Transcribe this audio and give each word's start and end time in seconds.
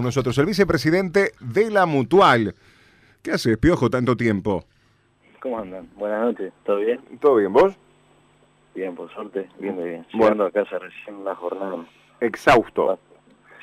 Nosotros, 0.00 0.38
el 0.38 0.46
vicepresidente 0.46 1.32
de 1.40 1.72
la 1.72 1.84
Mutual. 1.84 2.54
¿Qué 3.20 3.32
haces, 3.32 3.58
Piojo, 3.58 3.90
tanto 3.90 4.16
tiempo? 4.16 4.64
¿Cómo 5.42 5.58
andan? 5.58 5.88
Buenas 5.96 6.20
noches, 6.22 6.52
¿todo 6.64 6.76
bien? 6.76 7.00
¿Todo 7.20 7.34
bien, 7.34 7.52
vos? 7.52 7.74
Bien, 8.76 8.94
por 8.94 9.12
suerte, 9.12 9.48
bien 9.58 9.76
de 9.76 9.84
bien. 9.84 10.06
Bueno. 10.12 10.44
Llegando 10.44 10.46
a 10.46 10.50
casa 10.52 10.78
recién 10.78 11.24
la 11.24 11.34
jornada. 11.34 11.84
Exhausto. 12.20 12.96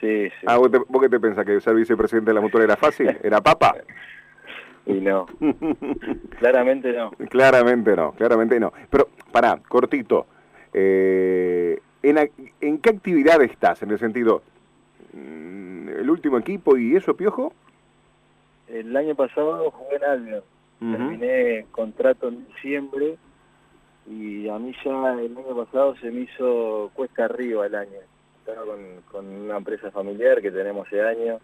Sí, 0.02 0.26
sí. 0.28 0.46
Ah, 0.46 0.58
¿vos, 0.58 0.70
te- 0.70 0.82
vos 0.90 1.02
qué 1.02 1.08
te 1.08 1.22
pensás? 1.22 1.46
¿Que 1.46 1.62
ser 1.62 1.74
vicepresidente 1.74 2.32
de 2.32 2.36
la 2.36 2.42
Mutual 2.42 2.64
era 2.64 2.76
fácil? 2.76 3.18
¿Era 3.24 3.40
papa? 3.40 3.78
Y 4.88 4.96
no, 4.96 5.28
claramente 6.38 6.92
no. 6.92 7.12
claramente 7.30 7.96
no, 7.96 8.12
claramente 8.12 8.60
no. 8.60 8.74
Pero, 8.90 9.08
pará, 9.32 9.58
cortito. 9.70 10.28
Eh, 10.74 11.80
¿en, 12.04 12.30
¿En 12.60 12.78
qué 12.80 12.90
actividad 12.90 13.42
estás? 13.42 13.82
En 13.84 13.92
el 13.92 14.00
sentido, 14.00 14.44
el 15.16 16.10
último 16.10 16.38
equipo 16.38 16.78
y 16.78 16.96
eso, 16.96 17.16
Piojo? 17.16 17.54
El 18.68 18.96
año 18.96 19.16
pasado 19.16 19.72
jugué 19.72 19.96
en 19.98 20.04
Albion. 20.04 20.44
Terminé 20.80 21.66
contrato 21.72 22.28
en 22.28 22.46
diciembre 22.48 23.18
y 24.08 24.48
a 24.50 24.60
mí 24.60 24.74
ya 24.84 25.14
el 25.14 25.38
año 25.38 25.66
pasado 25.66 25.96
se 25.98 26.12
me 26.12 26.22
hizo 26.22 26.92
cuesta 26.94 27.26
arriba 27.26 27.66
el 27.66 27.76
año. 27.76 28.00
Estaba 28.40 28.66
con, 28.66 28.80
con 29.12 29.26
una 29.26 29.58
empresa 29.58 29.90
familiar 29.90 30.42
que 30.42 30.52
tenemos 30.52 30.86
ese 30.88 31.02
año, 31.02 31.40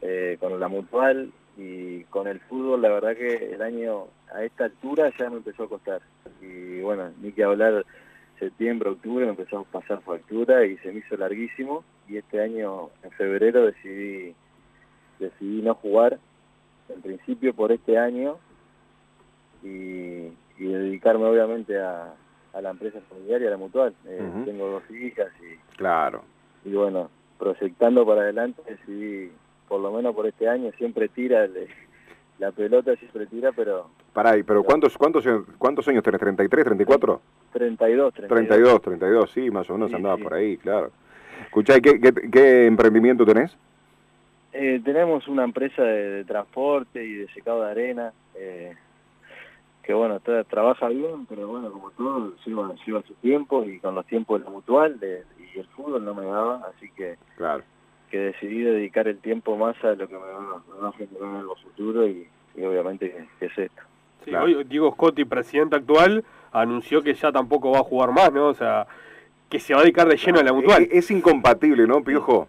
eh, 0.00 0.36
con 0.40 0.58
la 0.58 0.68
mutual 0.68 1.32
y 1.56 2.04
con 2.04 2.26
el 2.26 2.40
fútbol, 2.40 2.82
la 2.82 2.88
verdad 2.88 3.16
que 3.16 3.54
el 3.54 3.62
año 3.62 4.06
a 4.32 4.42
esta 4.42 4.64
altura 4.64 5.12
ya 5.18 5.30
me 5.30 5.36
empezó 5.36 5.64
a 5.64 5.68
costar. 5.68 6.00
Y 6.40 6.80
bueno, 6.80 7.10
ni 7.20 7.32
que 7.32 7.44
hablar 7.44 7.84
septiembre, 8.38 8.90
octubre, 8.90 9.24
me 9.24 9.30
empezó 9.32 9.58
a 9.58 9.64
pasar 9.64 10.00
factura 10.02 10.64
y 10.66 10.76
se 10.78 10.92
me 10.92 10.98
hizo 11.00 11.16
larguísimo. 11.16 11.84
Y 12.08 12.16
este 12.18 12.40
año, 12.40 12.90
en 13.02 13.10
febrero, 13.12 13.66
decidí, 13.66 14.34
decidí 15.18 15.62
no 15.62 15.74
jugar 15.74 16.18
en 16.88 17.00
principio 17.00 17.54
por 17.54 17.72
este 17.72 17.96
año 17.98 18.36
y, 19.62 19.68
y 20.58 20.64
dedicarme 20.66 21.24
obviamente 21.24 21.80
a, 21.80 22.14
a 22.52 22.60
la 22.60 22.70
empresa 22.70 23.00
familiar 23.08 23.42
y 23.42 23.46
a 23.46 23.50
la 23.50 23.56
mutual. 23.56 23.94
Eh. 24.06 24.42
Tengo 24.44 24.68
dos 24.68 24.90
hijas 24.90 25.28
y, 25.40 25.76
Claro. 25.76 26.22
y 26.64 26.72
bueno, 26.72 27.10
proyectando 27.38 28.04
para 28.06 28.22
adelante 28.22 28.62
decidí, 28.68 29.32
por 29.68 29.80
lo 29.80 29.92
menos 29.92 30.14
por 30.14 30.26
este 30.26 30.48
año, 30.48 30.70
siempre 30.76 31.08
tira, 31.08 31.44
el- 31.44 31.68
la 32.38 32.52
pelota 32.52 32.94
siempre 32.96 33.26
tira, 33.26 33.52
pero 33.52 33.88
Pará, 34.14 34.36
pero 34.46 34.62
¿cuántos, 34.62 34.96
cuántos, 34.96 35.24
cuántos 35.58 35.86
años 35.88 36.02
tenés? 36.04 36.20
¿33, 36.20 36.48
34? 36.64 37.20
32, 37.52 38.14
32. 38.14 38.28
32, 38.48 38.82
32, 38.82 39.30
sí, 39.32 39.50
más 39.50 39.68
o 39.68 39.72
menos 39.74 39.90
Sí, 39.90 39.96
andaba 39.96 40.16
sí. 40.16 40.22
por 40.22 40.34
ahí, 40.34 40.56
claro. 40.56 40.90
Escuchá, 41.46 41.76
¿y 41.76 41.80
¿qué, 41.82 42.00
qué, 42.00 42.12
qué 42.30 42.66
emprendimiento 42.66 43.26
tenés? 43.26 43.56
Eh, 44.52 44.80
tenemos 44.84 45.26
una 45.26 45.42
empresa 45.42 45.82
de, 45.82 46.10
de 46.10 46.24
transporte 46.24 47.04
y 47.04 47.12
de 47.14 47.28
secado 47.34 47.64
de 47.64 47.70
arena, 47.72 48.12
eh, 48.36 48.74
que 49.82 49.92
bueno, 49.92 50.20
tra- 50.20 50.46
trabaja 50.46 50.88
bien, 50.88 51.26
pero 51.28 51.48
bueno, 51.48 51.72
como 51.72 51.90
todo, 51.90 52.34
lleva, 52.46 52.72
lleva 52.86 53.02
su 53.02 53.14
tiempo 53.14 53.64
y 53.64 53.80
con 53.80 53.96
los 53.96 54.06
tiempos 54.06 54.38
de 54.40 54.44
la 54.44 54.50
mutual 54.52 55.00
de- 55.00 55.24
y 55.52 55.58
el 55.58 55.66
fútbol 55.66 56.04
no 56.04 56.14
me 56.14 56.24
daba, 56.24 56.62
así 56.76 56.88
que, 56.92 57.16
Claro. 57.36 57.64
que 58.12 58.18
decidí 58.18 58.62
dedicar 58.62 59.08
el 59.08 59.18
tiempo 59.18 59.56
más 59.56 59.74
a 59.84 59.94
lo 59.94 60.06
que 60.06 60.14
me 60.14 60.20
va, 60.20 60.62
me 60.72 60.80
va 60.82 60.88
a 60.88 60.92
generar 60.92 61.40
en 61.40 61.46
lo 61.46 61.56
futuro 61.56 62.06
y, 62.06 62.28
y 62.56 62.64
obviamente 62.64 63.12
que 63.40 63.46
es 63.46 63.58
esto. 63.58 63.82
Sí, 64.24 64.30
Claro. 64.30 64.46
hoy 64.46 64.64
Diego 64.64 64.90
Scotti, 64.92 65.24
presidente 65.24 65.76
actual, 65.76 66.24
anunció 66.52 67.02
que 67.02 67.14
ya 67.14 67.30
tampoco 67.32 67.70
va 67.72 67.80
a 67.80 67.84
jugar 67.84 68.12
más, 68.12 68.32
¿no? 68.32 68.48
O 68.48 68.54
sea, 68.54 68.86
que 69.50 69.58
se 69.60 69.74
va 69.74 69.80
a 69.80 69.82
dedicar 69.82 70.08
de 70.08 70.16
lleno 70.16 70.40
a 70.40 70.42
la 70.42 70.52
mutual. 70.52 70.82
Es, 70.84 70.90
es 70.92 71.10
incompatible, 71.10 71.86
¿no, 71.86 72.02
Piojo? 72.02 72.48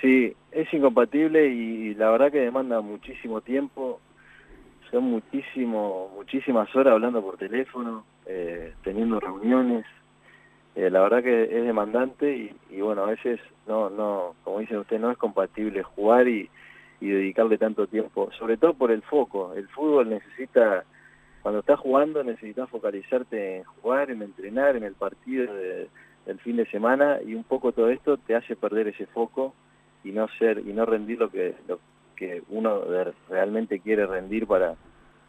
Sí, 0.00 0.34
es 0.52 0.72
incompatible 0.72 1.48
y 1.48 1.94
la 1.94 2.10
verdad 2.10 2.30
que 2.30 2.40
demanda 2.40 2.80
muchísimo 2.80 3.40
tiempo. 3.40 4.00
Son 4.90 5.04
muchísimo, 5.04 6.10
muchísimas 6.16 6.74
horas 6.74 6.92
hablando 6.94 7.20
por 7.20 7.36
teléfono, 7.36 8.04
eh, 8.26 8.72
teniendo 8.82 9.20
reuniones. 9.20 9.84
Eh, 10.76 10.88
la 10.90 11.00
verdad 11.00 11.22
que 11.22 11.42
es 11.42 11.64
demandante 11.64 12.34
y, 12.36 12.54
y 12.70 12.80
bueno, 12.80 13.02
a 13.02 13.06
veces 13.06 13.40
no, 13.66 13.90
no, 13.90 14.34
como 14.44 14.60
dicen 14.60 14.78
ustedes, 14.78 15.02
no 15.02 15.10
es 15.10 15.18
compatible 15.18 15.82
jugar 15.82 16.28
y, 16.28 16.48
y 17.00 17.08
dedicarle 17.08 17.58
tanto 17.58 17.86
tiempo, 17.86 18.30
sobre 18.38 18.56
todo 18.56 18.74
por 18.74 18.90
el 18.90 19.02
foco. 19.02 19.54
El 19.54 19.68
fútbol 19.68 20.10
necesita, 20.10 20.84
cuando 21.42 21.60
estás 21.60 21.78
jugando, 21.78 22.24
necesitas 22.24 22.68
focalizarte 22.70 23.58
en 23.58 23.64
jugar, 23.64 24.10
en 24.10 24.22
entrenar, 24.22 24.76
en 24.76 24.84
el 24.84 24.94
partido 24.94 25.52
de- 25.54 25.88
del 26.26 26.38
fin 26.40 26.56
de 26.56 26.66
semana 26.66 27.18
y 27.24 27.34
un 27.34 27.44
poco 27.44 27.72
todo 27.72 27.88
esto 27.88 28.16
te 28.18 28.34
hace 28.34 28.54
perder 28.56 28.88
ese 28.88 29.06
foco 29.06 29.54
y 30.04 30.10
no 30.12 30.28
ser 30.38 30.58
y 30.58 30.72
no 30.74 30.84
rendir 30.84 31.18
lo 31.18 31.30
que 31.30 31.54
lo 31.66 31.80
que 32.16 32.42
uno 32.50 32.82
realmente 33.30 33.80
quiere 33.80 34.04
rendir 34.06 34.46
para 34.46 34.74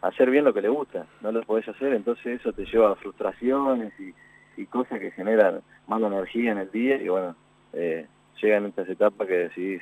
hacer 0.01 0.29
bien 0.29 0.43
lo 0.43 0.53
que 0.53 0.61
le 0.61 0.67
gusta 0.69 1.05
no 1.21 1.31
lo 1.31 1.41
podés 1.43 1.67
hacer 1.69 1.93
entonces 1.93 2.39
eso 2.41 2.51
te 2.51 2.65
lleva 2.65 2.91
a 2.91 2.95
frustraciones 2.95 3.93
y, 3.99 4.13
y 4.61 4.65
cosas 4.65 4.99
que 4.99 5.11
generan 5.11 5.61
mala 5.87 6.07
energía 6.07 6.51
en 6.51 6.57
el 6.57 6.71
día 6.71 6.97
y 7.01 7.07
bueno 7.07 7.33
eh, 7.71 8.05
llegan 8.41 8.65
estas 8.65 8.89
etapas 8.89 9.25
que 9.27 9.37
decidís 9.37 9.81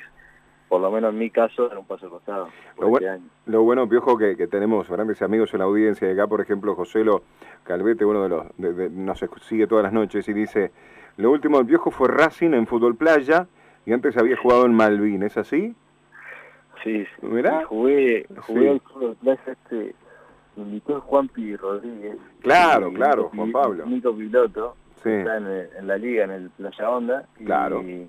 por 0.68 0.80
lo 0.80 0.90
menos 0.90 1.12
en 1.12 1.18
mi 1.18 1.30
caso 1.30 1.68
dar 1.68 1.78
un 1.78 1.86
paso 1.86 2.06
al 2.06 2.12
costado 2.12 2.48
por 2.76 2.84
Lo 2.86 2.92
este 2.96 3.04
buen- 3.06 3.08
año. 3.20 3.30
Lo 3.46 3.62
bueno, 3.62 3.88
Piojo, 3.88 4.18
que, 4.18 4.36
que 4.36 4.46
tenemos 4.46 4.88
grandes 4.88 5.22
amigos 5.22 5.52
en 5.54 5.58
la 5.60 5.64
audiencia. 5.64 6.06
de 6.06 6.14
Acá, 6.14 6.26
por 6.26 6.40
ejemplo, 6.40 6.74
Joselo 6.74 7.22
Calvete, 7.64 8.04
uno 8.04 8.22
de 8.22 8.28
los... 8.28 8.46
de- 8.58 8.72
de- 8.74 8.90
nos 8.90 9.24
sigue 9.42 9.66
todas 9.66 9.84
las 9.84 9.92
noches 9.92 10.28
y 10.28 10.32
dice, 10.32 10.70
lo 11.16 11.30
último 11.30 11.58
del 11.58 11.66
Piojo 11.66 11.90
fue 11.90 12.08
Racing 12.08 12.52
en 12.54 12.66
Fútbol 12.66 12.96
Playa 12.96 13.46
y 13.86 13.92
antes 13.92 14.16
había 14.18 14.36
jugado 14.36 14.66
en 14.66 14.74
Malvin, 14.74 15.22
¿es 15.22 15.36
así? 15.38 15.74
sí, 16.84 17.04
sí. 17.04 17.26
Mirá. 17.26 17.64
Jugué 17.66 18.26
jugué 18.46 18.60
Sí. 18.62 18.68
al 18.68 18.80
fútbol 18.80 19.16
plaza 19.16 19.52
este 19.52 19.94
me 20.56 20.62
invitó 20.64 21.00
Juan 21.02 21.28
Pi 21.28 21.56
Rodríguez 21.56 22.16
Claro, 22.40 22.92
claro, 22.92 23.30
Juan 23.34 23.52
Pablo. 23.52 23.86
Nico 23.86 24.14
Piloto 24.14 24.76
Sí. 25.02 25.10
está 25.10 25.36
en, 25.38 25.86
la 25.86 25.96
liga, 25.96 26.24
en 26.24 26.30
el 26.32 26.50
Playa 26.50 26.90
Onda. 26.90 27.24
Y, 27.38 27.44
Claro. 27.44 27.82
Y 27.82 28.08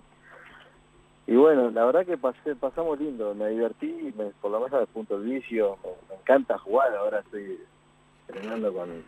bueno, 1.36 1.70
la 1.70 1.86
verdad 1.86 2.06
que 2.06 2.18
pasé, 2.18 2.56
pasamos 2.56 3.00
lindo, 3.00 3.36
me 3.36 3.50
divertí, 3.50 4.14
me, 4.18 4.32
por 4.42 4.52
lo 4.52 4.58
menos 4.58 4.72
desde 4.72 4.86
el 4.86 4.90
punto 4.90 5.20
del 5.20 5.30
vicio, 5.30 5.78
me, 6.10 6.16
encanta 6.16 6.58
jugar, 6.58 6.96
ahora 6.96 7.20
estoy 7.20 7.60
entrenando 8.28 8.74
con, 8.74 9.04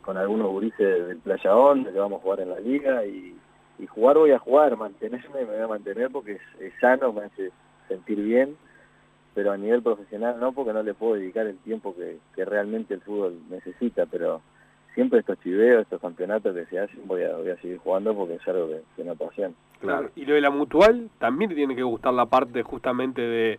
con 0.00 0.16
algunos 0.16 0.48
gurises 0.48 1.06
del 1.06 1.18
Playa 1.18 1.54
Onda, 1.54 1.92
que 1.92 1.98
vamos 1.98 2.18
a 2.18 2.22
jugar 2.22 2.40
en 2.40 2.50
la 2.50 2.58
liga, 2.58 3.04
y, 3.06 3.36
y 3.78 3.86
jugar 3.86 4.18
voy 4.18 4.32
a 4.32 4.38
jugar, 4.38 4.76
mantenerme 4.76 5.40
me 5.40 5.44
voy 5.44 5.60
a 5.60 5.68
mantener 5.68 6.10
porque 6.10 6.40
es, 6.58 6.72
sano, 6.80 7.12
me 7.12 7.26
hace 7.26 7.52
sentir 7.86 8.20
bien, 8.20 8.56
pero 9.34 9.52
a 9.52 9.56
nivel 9.56 9.82
profesional 9.82 10.40
no, 10.40 10.52
porque 10.52 10.72
no 10.72 10.82
le 10.82 10.94
puedo 10.94 11.14
dedicar 11.14 11.46
el 11.46 11.58
tiempo 11.58 11.94
que 11.94 12.44
realmente 12.44 12.94
el 12.94 13.02
fútbol 13.02 13.38
necesita, 13.48 14.06
pero 14.06 14.42
siempre 14.94 15.20
estos 15.20 15.40
chiveos, 15.40 15.82
estos 15.82 16.00
campeonatos 16.00 16.54
que 16.54 16.66
se 16.66 16.78
hacen, 16.78 17.00
voy 17.06 17.22
a, 17.22 17.36
voy 17.36 17.50
a 17.50 17.56
seguir 17.56 17.78
jugando 17.78 18.14
porque 18.14 18.34
es 18.34 18.48
algo 18.48 18.68
que, 18.68 18.82
que 18.96 19.04
me 19.04 19.10
apasiona. 19.10 19.54
Claro. 19.80 20.10
Y 20.14 20.24
lo 20.24 20.34
de 20.34 20.40
la 20.40 20.50
mutual 20.50 21.10
también 21.18 21.50
te 21.50 21.56
tiene 21.56 21.74
que 21.74 21.82
gustar 21.82 22.14
la 22.14 22.26
parte 22.26 22.62
justamente 22.62 23.22
de 23.22 23.58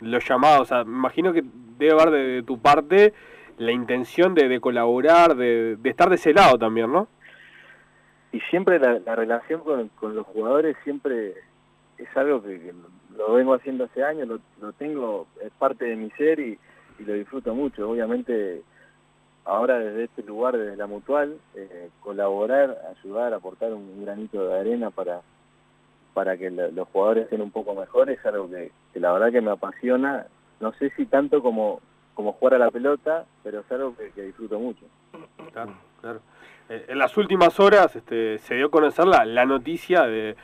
los 0.00 0.26
llamados. 0.28 0.60
O 0.62 0.64
sea, 0.66 0.84
me 0.84 0.96
imagino 0.96 1.32
que 1.32 1.42
debe 1.78 1.92
haber 1.92 2.10
de, 2.10 2.18
de 2.18 2.42
tu 2.42 2.58
parte 2.58 3.12
la 3.58 3.72
intención 3.72 4.34
de, 4.34 4.48
de 4.48 4.60
colaborar, 4.60 5.36
de, 5.36 5.76
de 5.76 5.90
estar 5.90 6.08
de 6.08 6.16
ese 6.16 6.32
lado 6.32 6.58
también, 6.58 6.92
¿no? 6.92 7.08
y 8.34 8.40
siempre 8.50 8.80
la, 8.80 8.98
la 8.98 9.14
relación 9.14 9.60
con, 9.60 9.88
con 9.90 10.16
los 10.16 10.26
jugadores 10.26 10.76
siempre 10.82 11.34
es 11.98 12.16
algo 12.16 12.42
que, 12.42 12.58
que 12.58 12.74
lo 13.16 13.34
vengo 13.34 13.54
haciendo 13.54 13.84
hace 13.84 14.02
años, 14.02 14.26
lo, 14.26 14.40
lo 14.60 14.72
tengo, 14.72 15.28
es 15.40 15.52
parte 15.52 15.84
de 15.84 15.94
mi 15.94 16.10
ser 16.10 16.40
y, 16.40 16.58
y 16.98 17.04
lo 17.04 17.12
disfruto 17.12 17.54
mucho. 17.54 17.88
Obviamente 17.88 18.62
ahora 19.44 19.78
desde 19.78 20.04
este 20.04 20.22
lugar, 20.22 20.56
desde 20.56 20.76
la 20.76 20.86
mutual, 20.86 21.36
eh, 21.54 21.88
colaborar, 22.00 22.78
ayudar, 22.98 23.34
aportar 23.34 23.72
un 23.72 24.04
granito 24.04 24.46
de 24.48 24.58
arena 24.60 24.90
para 24.90 25.20
para 26.14 26.36
que 26.36 26.48
lo- 26.48 26.70
los 26.70 26.86
jugadores 26.90 27.24
estén 27.24 27.40
un 27.42 27.50
poco 27.50 27.74
mejores 27.74 28.20
es 28.20 28.24
algo 28.26 28.48
que, 28.48 28.70
la 29.00 29.12
verdad 29.12 29.32
que 29.32 29.40
me 29.40 29.50
apasiona, 29.50 30.26
no 30.60 30.72
sé 30.74 30.90
si 30.90 31.06
tanto 31.06 31.42
como, 31.42 31.80
como 32.14 32.32
jugar 32.34 32.54
a 32.54 32.58
la 32.58 32.70
pelota, 32.70 33.24
pero 33.42 33.60
es 33.60 33.72
algo 33.72 33.96
que, 33.96 34.22
disfruto 34.22 34.60
mucho. 34.60 34.86
Claro, 35.52 35.74
claro. 36.00 36.20
Eh, 36.68 36.84
en 36.86 36.98
las 36.98 37.16
últimas 37.16 37.58
horas 37.58 37.96
este, 37.96 38.38
se 38.38 38.54
dio 38.54 38.66
a 38.66 38.70
conocer 38.70 39.06
la, 39.06 39.24
la 39.24 39.44
noticia 39.44 40.02
de, 40.02 40.36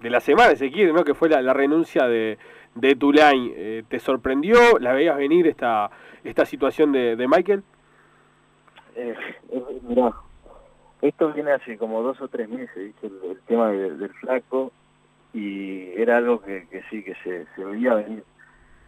de 0.00 0.08
la 0.10 0.20
semana, 0.20 0.56
se 0.56 0.70
quiere, 0.72 0.90
¿no? 0.94 1.04
que 1.04 1.12
fue 1.12 1.28
la, 1.28 1.42
la 1.42 1.52
renuncia 1.52 2.06
de, 2.06 2.38
de 2.74 2.96
Tulane. 2.96 3.52
Eh, 3.54 3.84
¿Te 3.88 3.98
sorprendió? 3.98 4.78
¿La 4.80 4.94
veías 4.94 5.18
venir 5.18 5.46
esta, 5.46 5.90
esta 6.24 6.46
situación 6.46 6.92
de, 6.92 7.14
de 7.14 7.28
Michael? 7.28 7.62
Eh, 8.96 9.14
eh, 9.50 9.80
mirá, 9.82 10.12
esto 11.02 11.32
viene 11.32 11.52
hace 11.52 11.78
como 11.78 12.02
dos 12.02 12.20
o 12.20 12.28
tres 12.28 12.48
meses, 12.48 12.74
¿viste? 12.76 13.06
El, 13.06 13.30
el 13.30 13.40
tema 13.42 13.70
de- 13.70 13.96
del 13.96 14.12
flaco, 14.14 14.72
y 15.32 15.88
era 16.00 16.16
algo 16.18 16.40
que, 16.42 16.66
que 16.68 16.82
sí, 16.90 17.02
que 17.02 17.14
se, 17.22 17.64
veía 17.64 17.94
venir. 17.94 18.24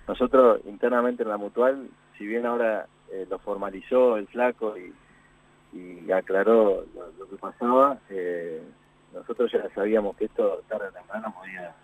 Nosotros 0.08 0.60
internamente 0.66 1.22
en 1.22 1.28
la 1.28 1.36
mutual, 1.36 1.88
si 2.18 2.26
bien 2.26 2.44
ahora 2.46 2.86
eh, 3.12 3.26
lo 3.30 3.38
formalizó 3.38 4.16
el 4.16 4.26
flaco 4.26 4.74
y, 4.76 4.92
y 5.72 6.10
aclaró 6.10 6.84
lo, 6.94 7.28
que 7.28 7.36
pasaba, 7.36 7.98
eh, 8.10 8.62
nosotros 9.14 9.50
ya 9.52 9.68
sabíamos 9.74 10.16
que 10.16 10.24
esto 10.24 10.62
tarde 10.68 10.88
o 10.88 10.92
temprano 10.92 11.32
podía, 11.38 11.74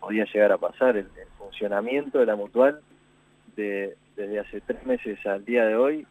podía 0.00 0.24
llegar 0.24 0.52
a 0.52 0.58
pasar. 0.58 0.96
El, 0.96 1.08
funcionamiento 1.38 2.18
de 2.18 2.26
la 2.26 2.34
mutual 2.34 2.80
de, 3.54 3.96
desde 4.16 4.40
hace 4.40 4.60
tres 4.62 4.84
meses 4.84 5.24
al 5.24 5.44
día 5.44 5.64
de 5.64 5.76
hoy 5.76 6.06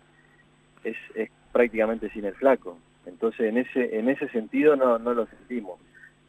es, 0.86 0.98
es 1.16 1.30
prácticamente 1.52 2.10
sin 2.12 2.26
el 2.26 2.36
flaco. 2.36 2.78
Entonces 3.06 3.42
en 3.48 3.58
ese, 3.58 3.98
en 3.98 4.10
ese 4.10 4.28
sentido 4.30 4.76
no, 4.76 4.98
no 5.00 5.14
lo 5.14 5.28
sentimos. 5.28 5.80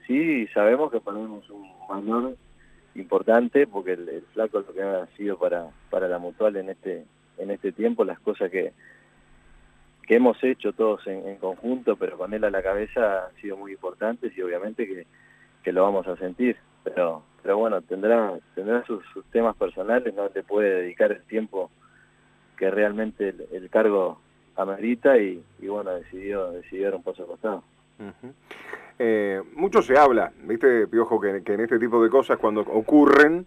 Sí 0.06 0.47
sabemos 0.49 0.91
que 0.91 1.00
ponemos 1.00 1.49
un 1.50 1.69
valor 1.88 2.37
importante 2.94 3.67
porque 3.67 3.93
el, 3.93 4.25
flaco 4.32 4.61
es 4.61 4.67
lo 4.67 4.73
que 4.73 4.82
ha 4.82 5.06
sido 5.17 5.38
para, 5.38 5.70
para 5.91 6.08
la 6.08 6.19
mutual 6.19 6.56
en 6.56 6.70
este, 6.70 7.05
en 7.38 7.50
este 7.50 7.73
tiempo, 7.73 8.05
las 8.05 8.20
cosas 8.20 8.50
que, 8.50 8.73
que 10.06 10.17
hemos 10.17 10.43
hecho 10.43 10.73
todos 10.73 11.06
en, 11.06 11.37
conjunto, 11.37 11.97
pero 11.97 12.17
con 12.17 12.32
él 12.32 12.44
a 12.44 12.50
la 12.50 12.62
cabeza 12.62 13.26
han 13.26 13.35
sido 13.41 13.56
muy 13.56 13.73
importantes 13.73 14.37
y 14.37 14.43
obviamente 14.43 14.87
que, 14.87 15.06
que 15.62 15.73
lo 15.73 15.82
vamos 15.82 16.06
a 16.06 16.17
sentir. 16.17 16.56
Pero, 16.85 17.25
pero 17.43 17.58
bueno, 17.58 17.82
tendrá, 17.82 18.38
tendrá 18.55 18.85
sus, 18.87 19.03
temas 19.32 19.56
personales, 19.56 20.14
no 20.14 20.29
te 20.29 20.44
puede 20.44 20.82
dedicar 20.82 21.11
el 21.11 21.23
tiempo 21.25 21.70
que 22.56 22.70
realmente 22.70 23.35
el, 23.53 23.69
cargo 23.69 24.20
amerita 24.56 25.19
y, 25.19 25.43
y, 25.61 25.69
bueno, 25.69 25.93
decidió, 25.93 26.50
decidió 26.50 26.87
dar 26.87 26.94
un 26.97 27.03
paso. 27.03 27.62
Eh, 28.99 29.43
mucho 29.55 29.82
se 29.82 29.99
habla, 29.99 30.32
¿viste, 30.44 30.87
Piojo, 30.87 31.20
que, 31.20 31.43
en 31.44 31.61
este 31.61 31.79
tipo 31.79 32.03
de 32.03 32.08
cosas 32.08 32.38
cuando 32.38 32.62
ocurren, 32.62 33.47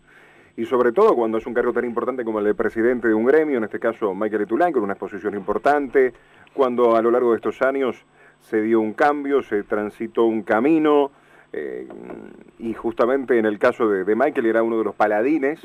y 0.56 0.66
sobre 0.66 0.92
todo 0.92 1.16
cuando 1.16 1.38
es 1.38 1.46
un 1.48 1.54
cargo 1.54 1.74
tan 1.74 1.86
importante 1.86 2.24
como 2.24 2.40
el 2.40 2.46
de 2.46 2.54
presidente 2.54 3.08
de 3.08 3.14
un 3.14 3.26
gremio, 3.26 3.58
en 3.58 3.64
este 3.64 3.80
caso 3.80 4.14
Michael 4.14 4.44
Etulán, 4.44 4.72
con 4.72 4.84
una 4.84 4.94
exposición 4.94 5.34
importante, 5.34 6.14
cuando 6.54 6.96
a 6.96 7.02
lo 7.02 7.10
largo 7.12 7.32
de 7.32 7.38
estos 7.38 7.62
años 7.62 8.06
se 8.42 8.62
dio 8.62 8.80
un 8.80 8.94
cambio, 8.94 9.42
se 9.42 9.64
transitó 9.64 10.26
un 10.26 10.44
camino, 10.44 11.12
eh, 11.52 11.88
y 12.60 12.74
justamente 12.74 13.40
en 13.40 13.46
el 13.46 13.58
caso 13.58 13.90
de, 13.90 14.16
Michael 14.16 14.46
era 14.46 14.62
uno 14.62 14.78
de 14.78 14.84
los 14.84 14.96
paladines 14.96 15.60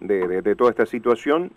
de 0.00 0.56
toda 0.56 0.70
esta 0.70 0.84
situación, 0.84 1.50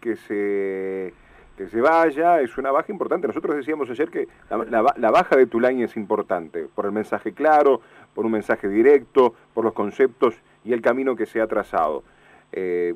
que 0.00 0.16
se 0.16 1.12
que 1.56 1.68
se 1.68 1.80
vaya 1.80 2.40
es 2.40 2.56
una 2.56 2.70
baja 2.70 2.90
importante. 2.90 3.26
Nosotros 3.26 3.56
decíamos 3.56 3.90
ayer 3.90 4.10
que 4.10 4.28
la, 4.48 5.10
baja 5.10 5.36
de 5.36 5.46
Tulani 5.46 5.82
es 5.82 5.96
importante, 5.96 6.68
por 6.74 6.86
el 6.86 6.92
mensaje 6.92 7.32
claro, 7.32 7.80
por 8.14 8.24
un 8.24 8.32
mensaje 8.32 8.68
directo, 8.68 9.34
por 9.54 9.64
los 9.64 9.74
conceptos 9.74 10.34
y 10.64 10.72
el 10.72 10.80
camino 10.80 11.16
que 11.16 11.26
se 11.26 11.40
ha 11.40 11.46
trazado. 11.46 12.02
Eh, 12.52 12.94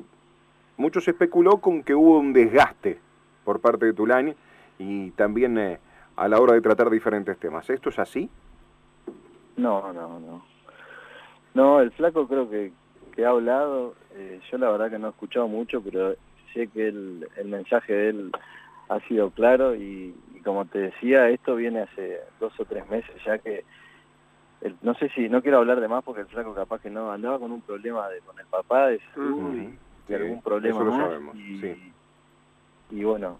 mucho 0.77 0.99
se 0.99 1.11
especuló 1.11 1.57
con 1.57 1.83
que 1.83 1.95
hubo 1.95 2.19
un 2.19 2.33
desgaste 2.33 2.99
por 3.43 3.59
parte 3.59 3.85
de 3.85 3.93
Tulani 3.93 4.33
y 4.79 5.11
también 5.11 5.57
eh, 5.57 5.79
a 6.15 6.27
la 6.27 6.39
hora 6.39 6.53
de 6.53 6.61
tratar 6.61 6.89
diferentes 6.89 7.37
temas. 7.37 7.69
¿Esto 7.69 7.89
es 7.89 7.99
así? 7.99 8.29
No, 9.57 9.93
no, 9.93 10.19
no. 10.19 10.45
No, 11.53 11.79
el 11.79 11.91
flaco 11.91 12.27
creo 12.27 12.49
que, 12.49 12.73
que 13.15 13.25
ha 13.25 13.29
hablado, 13.29 13.95
eh, 14.13 14.41
yo 14.51 14.57
la 14.57 14.69
verdad 14.71 14.89
que 14.89 14.99
no 14.99 15.07
he 15.07 15.09
escuchado 15.11 15.47
mucho, 15.47 15.81
pero 15.81 16.15
sé 16.55 16.67
que 16.67 16.87
el, 16.87 17.27
el 17.37 17.47
mensaje 17.47 17.93
de 17.93 18.09
él 18.09 18.31
ha 18.89 18.99
sido 19.01 19.29
claro 19.31 19.75
y, 19.75 20.15
como 20.43 20.65
te 20.65 20.79
decía, 20.79 21.29
esto 21.29 21.55
viene 21.55 21.81
hace 21.81 22.19
dos 22.39 22.57
o 22.59 22.65
tres 22.65 22.87
meses 22.89 23.15
ya 23.25 23.37
que, 23.37 23.63
no 24.81 24.93
sé 24.95 25.09
si, 25.09 25.29
no 25.29 25.41
quiero 25.41 25.57
hablar 25.57 25.79
de 25.79 25.87
más 25.87 26.03
porque 26.03 26.21
el 26.21 26.27
flaco 26.27 26.53
capaz 26.53 26.81
que 26.81 26.89
no, 26.89 27.11
andaba 27.11 27.39
con 27.39 27.51
un 27.51 27.61
problema 27.61 28.07
de, 28.09 28.19
con 28.21 28.39
el 28.39 28.45
papá 28.47 28.87
de 28.87 28.99
salud 29.13 29.53
y, 30.07 30.13
algún 30.13 30.41
problema 30.41 30.83
más. 30.83 31.35
y, 32.91 33.03
bueno, 33.03 33.39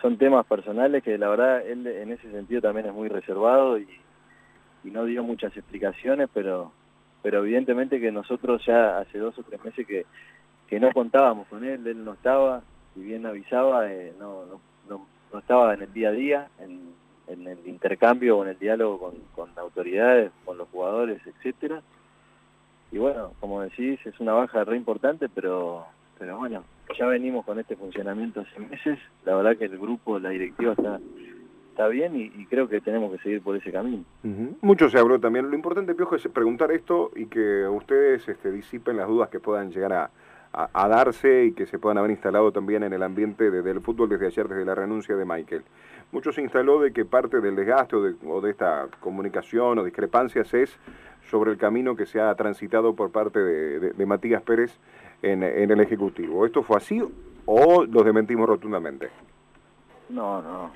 son 0.00 0.16
temas 0.16 0.46
personales 0.46 1.02
que 1.02 1.18
la 1.18 1.28
verdad 1.28 1.66
él 1.66 1.86
en 1.86 2.12
ese 2.12 2.30
sentido 2.30 2.60
también 2.60 2.86
es 2.86 2.94
muy 2.94 3.08
reservado 3.08 3.78
y, 3.78 3.88
y 4.84 4.90
no 4.90 5.04
dio 5.04 5.22
muchas 5.22 5.56
explicaciones, 5.56 6.28
pero 6.32 6.72
pero 7.22 7.38
evidentemente 7.38 8.00
que 8.00 8.10
nosotros 8.10 8.64
ya 8.66 8.98
hace 8.98 9.18
dos 9.18 9.38
o 9.38 9.42
tres 9.44 9.64
meses 9.64 9.86
que, 9.86 10.06
que 10.72 10.80
no 10.80 10.90
contábamos 10.90 11.46
con 11.48 11.64
él, 11.64 11.86
él 11.86 12.02
no 12.02 12.14
estaba, 12.14 12.62
si 12.94 13.00
bien 13.00 13.26
avisaba, 13.26 13.92
eh, 13.92 14.14
no, 14.18 14.58
estaba 15.38 15.74
en 15.74 15.82
el 15.82 15.92
día 15.92 16.08
a 16.08 16.12
día, 16.12 16.48
en, 16.60 16.94
el 17.28 17.58
intercambio 17.66 18.38
o 18.38 18.42
en 18.42 18.52
el 18.52 18.58
diálogo 18.58 18.98
con, 18.98 19.14
con 19.34 19.50
autoridades, 19.58 20.32
con 20.46 20.56
los 20.56 20.66
jugadores, 20.70 21.20
etcétera. 21.26 21.82
Y 22.90 22.96
bueno, 22.96 23.32
como 23.38 23.60
decís, 23.60 24.00
es 24.06 24.18
una 24.18 24.32
baja 24.32 24.64
re 24.64 24.78
importante, 24.78 25.28
pero, 25.28 25.84
pero 26.18 26.38
bueno, 26.38 26.64
ya 26.98 27.04
venimos 27.04 27.44
con 27.44 27.60
este 27.60 27.76
funcionamiento 27.76 28.40
hace 28.40 28.58
meses. 28.58 28.98
La 29.26 29.34
verdad 29.34 29.58
que 29.58 29.66
el 29.66 29.76
grupo, 29.78 30.18
la 30.18 30.30
directiva 30.30 30.72
está 30.72 30.98
está 31.68 31.88
bien 31.88 32.14
y, 32.16 32.46
creo 32.46 32.68
que 32.68 32.82
tenemos 32.82 33.10
que 33.12 33.18
seguir 33.22 33.42
por 33.42 33.56
ese 33.56 33.72
camino. 33.72 34.04
Mucho 34.60 34.90
se 34.90 34.98
habló 34.98 35.18
también. 35.18 35.48
Lo 35.48 35.54
importante, 35.54 35.94
Piojo, 35.94 36.16
es 36.16 36.28
preguntar 36.28 36.70
esto 36.70 37.10
y 37.16 37.26
que 37.26 37.66
ustedes 37.66 38.28
este, 38.28 38.52
disipen 38.52 38.98
las 38.98 39.08
dudas 39.08 39.30
que 39.30 39.40
puedan 39.40 39.70
llegar 39.70 39.92
a, 39.94 40.10
a, 40.52 40.88
darse 40.88 41.46
y 41.46 41.52
que 41.52 41.66
se 41.66 41.78
puedan 41.78 41.98
haber 41.98 42.10
instalado 42.10 42.52
también 42.52 42.82
en 42.82 42.92
el 42.92 43.02
ambiente 43.02 43.50
del 43.50 43.80
fútbol 43.80 44.08
desde 44.08 44.26
ayer, 44.26 44.48
desde 44.48 44.64
la 44.64 44.74
renuncia 44.74 45.16
de 45.16 45.24
Michael. 45.24 45.62
Mucho 46.12 46.30
se 46.30 46.42
instaló 46.42 46.78
de 46.80 46.92
que 46.92 47.06
parte 47.06 47.40
del 47.40 47.56
desgaste 47.56 47.96
o 47.96 48.40
de, 48.40 48.50
esta 48.50 48.88
comunicación 49.00 49.78
o 49.78 49.84
discrepancias 49.84 50.52
es 50.52 50.78
sobre 51.30 51.52
el 51.52 51.56
camino 51.56 51.96
que 51.96 52.04
se 52.04 52.20
ha 52.20 52.34
transitado 52.34 52.94
por 52.94 53.10
parte 53.10 53.38
de, 53.38 54.06
Matías 54.06 54.42
Pérez 54.42 54.78
en, 55.22 55.42
el 55.42 55.80
Ejecutivo. 55.80 56.44
¿Esto 56.44 56.62
fue 56.62 56.76
así 56.76 57.02
o 57.46 57.84
los 57.84 58.04
desmentimos 58.04 58.46
rotundamente? 58.46 59.08
No, 60.10 60.42
no. 60.42 60.70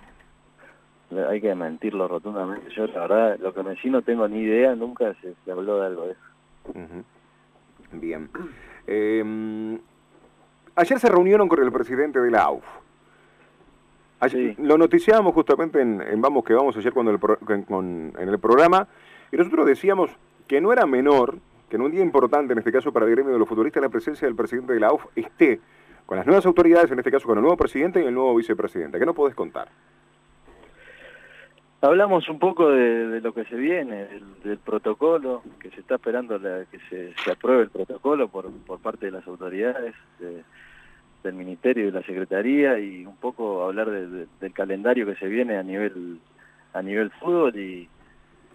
Hay 1.28 1.40
que 1.40 1.54
mentirlo 1.54 2.08
rotundamente. 2.08 2.70
Yo, 2.74 2.86
la 2.86 3.00
verdad, 3.00 3.38
lo 3.38 3.52
que 3.52 3.62
me 3.62 3.76
sí 3.76 3.90
no 3.90 4.00
tengo 4.00 4.26
ni 4.26 4.40
idea, 4.40 4.74
nunca 4.74 5.14
se, 5.20 5.34
habló 5.50 5.80
de 5.80 5.86
algo 5.86 6.06
de 6.06 6.12
eso. 6.12 7.04
Bien. 7.92 8.28
Eh, 8.86 9.78
ayer 10.76 11.00
se 11.00 11.08
reunieron 11.08 11.48
con 11.48 11.62
el 11.62 11.72
presidente 11.72 12.20
de 12.20 12.30
la 12.30 12.42
AUF. 12.42 12.64
Lo 14.58 14.78
noticiábamos 14.78 15.34
justamente 15.34 15.80
en, 15.80 16.20
Vamos 16.20 16.44
que 16.44 16.54
Vamos 16.54 16.76
ayer 16.76 16.92
cuando 16.92 17.10
en 17.10 18.12
el 18.16 18.38
programa 18.38 18.88
y 19.30 19.36
nosotros 19.36 19.66
decíamos 19.66 20.10
que 20.46 20.60
no 20.60 20.72
era 20.72 20.86
menor 20.86 21.38
que 21.68 21.76
en 21.76 21.82
un 21.82 21.90
día 21.90 22.02
importante, 22.02 22.52
en 22.52 22.58
este 22.58 22.72
caso 22.72 22.92
para 22.92 23.06
el 23.06 23.12
gremio 23.12 23.32
de 23.32 23.38
los 23.38 23.48
futbolistas, 23.48 23.82
la 23.82 23.88
presencia 23.88 24.26
del 24.26 24.36
presidente 24.36 24.72
de 24.72 24.80
la 24.80 24.88
AUF 24.88 25.04
esté 25.16 25.60
con 26.06 26.16
las 26.16 26.26
nuevas 26.26 26.46
autoridades, 26.46 26.90
en 26.92 26.98
este 26.98 27.10
caso 27.10 27.26
con 27.26 27.36
el 27.36 27.42
nuevo 27.42 27.56
presidente 27.56 28.00
y 28.00 28.06
el 28.06 28.14
nuevo 28.14 28.34
vicepresidente. 28.36 28.98
¿Qué 28.98 29.06
no 29.06 29.14
podés 29.14 29.34
contar? 29.34 29.68
Hablamos 31.86 32.28
un 32.28 32.40
poco 32.40 32.70
de, 32.70 33.20
lo 33.20 33.32
que 33.32 33.44
se 33.44 33.54
viene, 33.54 34.08
del, 34.42 34.58
protocolo, 34.58 35.44
que 35.60 35.70
se 35.70 35.78
está 35.82 35.94
esperando 35.94 36.36
que 36.40 36.80
se, 36.90 37.30
apruebe 37.30 37.62
el 37.62 37.70
protocolo 37.70 38.26
por, 38.26 38.50
parte 38.80 39.06
de 39.06 39.12
las 39.12 39.24
autoridades, 39.28 39.94
del 41.22 41.34
Ministerio 41.34 41.84
y 41.84 41.86
de 41.86 42.00
la 42.00 42.02
Secretaría, 42.04 42.76
y 42.80 43.06
un 43.06 43.16
poco 43.16 43.62
hablar 43.62 43.88
del 43.92 44.52
calendario 44.52 45.06
que 45.06 45.14
se 45.14 45.28
viene 45.28 45.58
a 45.58 45.62
nivel 45.62 46.18
a 46.72 46.82
nivel 46.82 47.10
fútbol 47.12 47.56
y, 47.56 47.88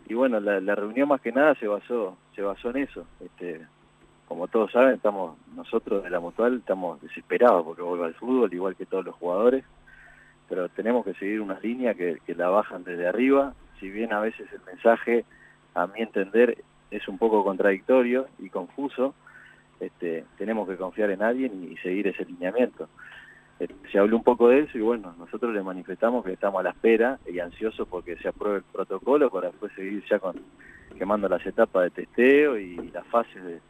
y 0.09 0.13
bueno, 0.13 0.41
la, 0.41 0.75
reunión 0.75 1.07
más 1.07 1.21
que 1.21 1.31
nada 1.31 1.55
se 1.55 1.67
basó 1.67 2.17
se 2.35 2.41
basó 2.41 2.71
en 2.71 2.77
eso. 2.83 3.05
Este, 3.21 3.61
como 4.27 4.49
todos 4.49 4.73
saben, 4.73 4.95
estamos 4.95 5.37
nosotros 5.55 6.03
de 6.03 6.09
la 6.09 6.19
Mutual 6.19 6.57
estamos 6.57 7.01
desesperados 7.01 7.63
porque 7.63 7.81
vuelva 7.81 8.07
al 8.07 8.13
fútbol, 8.13 8.53
igual 8.53 8.75
que 8.75 8.85
todos 8.85 9.05
los 9.05 9.15
jugadores 9.15 9.63
pero 10.51 10.67
tenemos 10.67 11.05
que 11.05 11.13
seguir 11.13 11.39
una 11.39 11.57
línea 11.61 11.93
que, 11.93 12.19
la 12.35 12.49
bajan 12.49 12.83
desde 12.83 13.07
arriba, 13.07 13.53
si 13.79 13.89
bien 13.89 14.11
a 14.11 14.19
veces 14.19 14.51
el 14.51 14.59
mensaje, 14.65 15.23
a 15.73 15.87
mi 15.87 16.01
entender, 16.01 16.57
es 16.91 17.07
un 17.07 17.17
poco 17.17 17.41
contradictorio 17.45 18.27
y 18.37 18.49
confuso, 18.49 19.15
este, 19.79 20.25
tenemos 20.37 20.67
que 20.67 20.75
confiar 20.75 21.09
en 21.11 21.23
alguien 21.23 21.71
y, 21.71 21.77
seguir 21.77 22.09
ese 22.09 22.25
lineamiento. 22.25 22.89
Eh, 23.61 23.69
se 23.93 23.97
habló 23.97 24.17
un 24.17 24.25
poco 24.25 24.49
de 24.49 24.59
eso 24.59 24.77
y 24.77 24.81
bueno, 24.81 25.15
nosotros 25.17 25.53
le 25.53 25.63
manifestamos 25.63 26.25
que 26.25 26.33
estamos 26.33 26.59
a 26.59 26.63
la 26.63 26.71
espera 26.71 27.17
y 27.25 27.39
ansiosos 27.39 27.87
porque 27.87 28.17
se 28.17 28.27
apruebe 28.27 28.57
el 28.57 28.63
protocolo 28.63 29.29
para 29.29 29.51
después 29.51 29.71
seguir 29.71 30.03
ya 30.09 30.19
con 30.19 30.35
quemando 30.97 31.29
las 31.29 31.45
etapas 31.45 31.83
de 31.83 31.91
testeo 31.91 32.59
y 32.59 32.75
las 32.91 33.07
fases 33.07 33.41
de, 33.41 33.61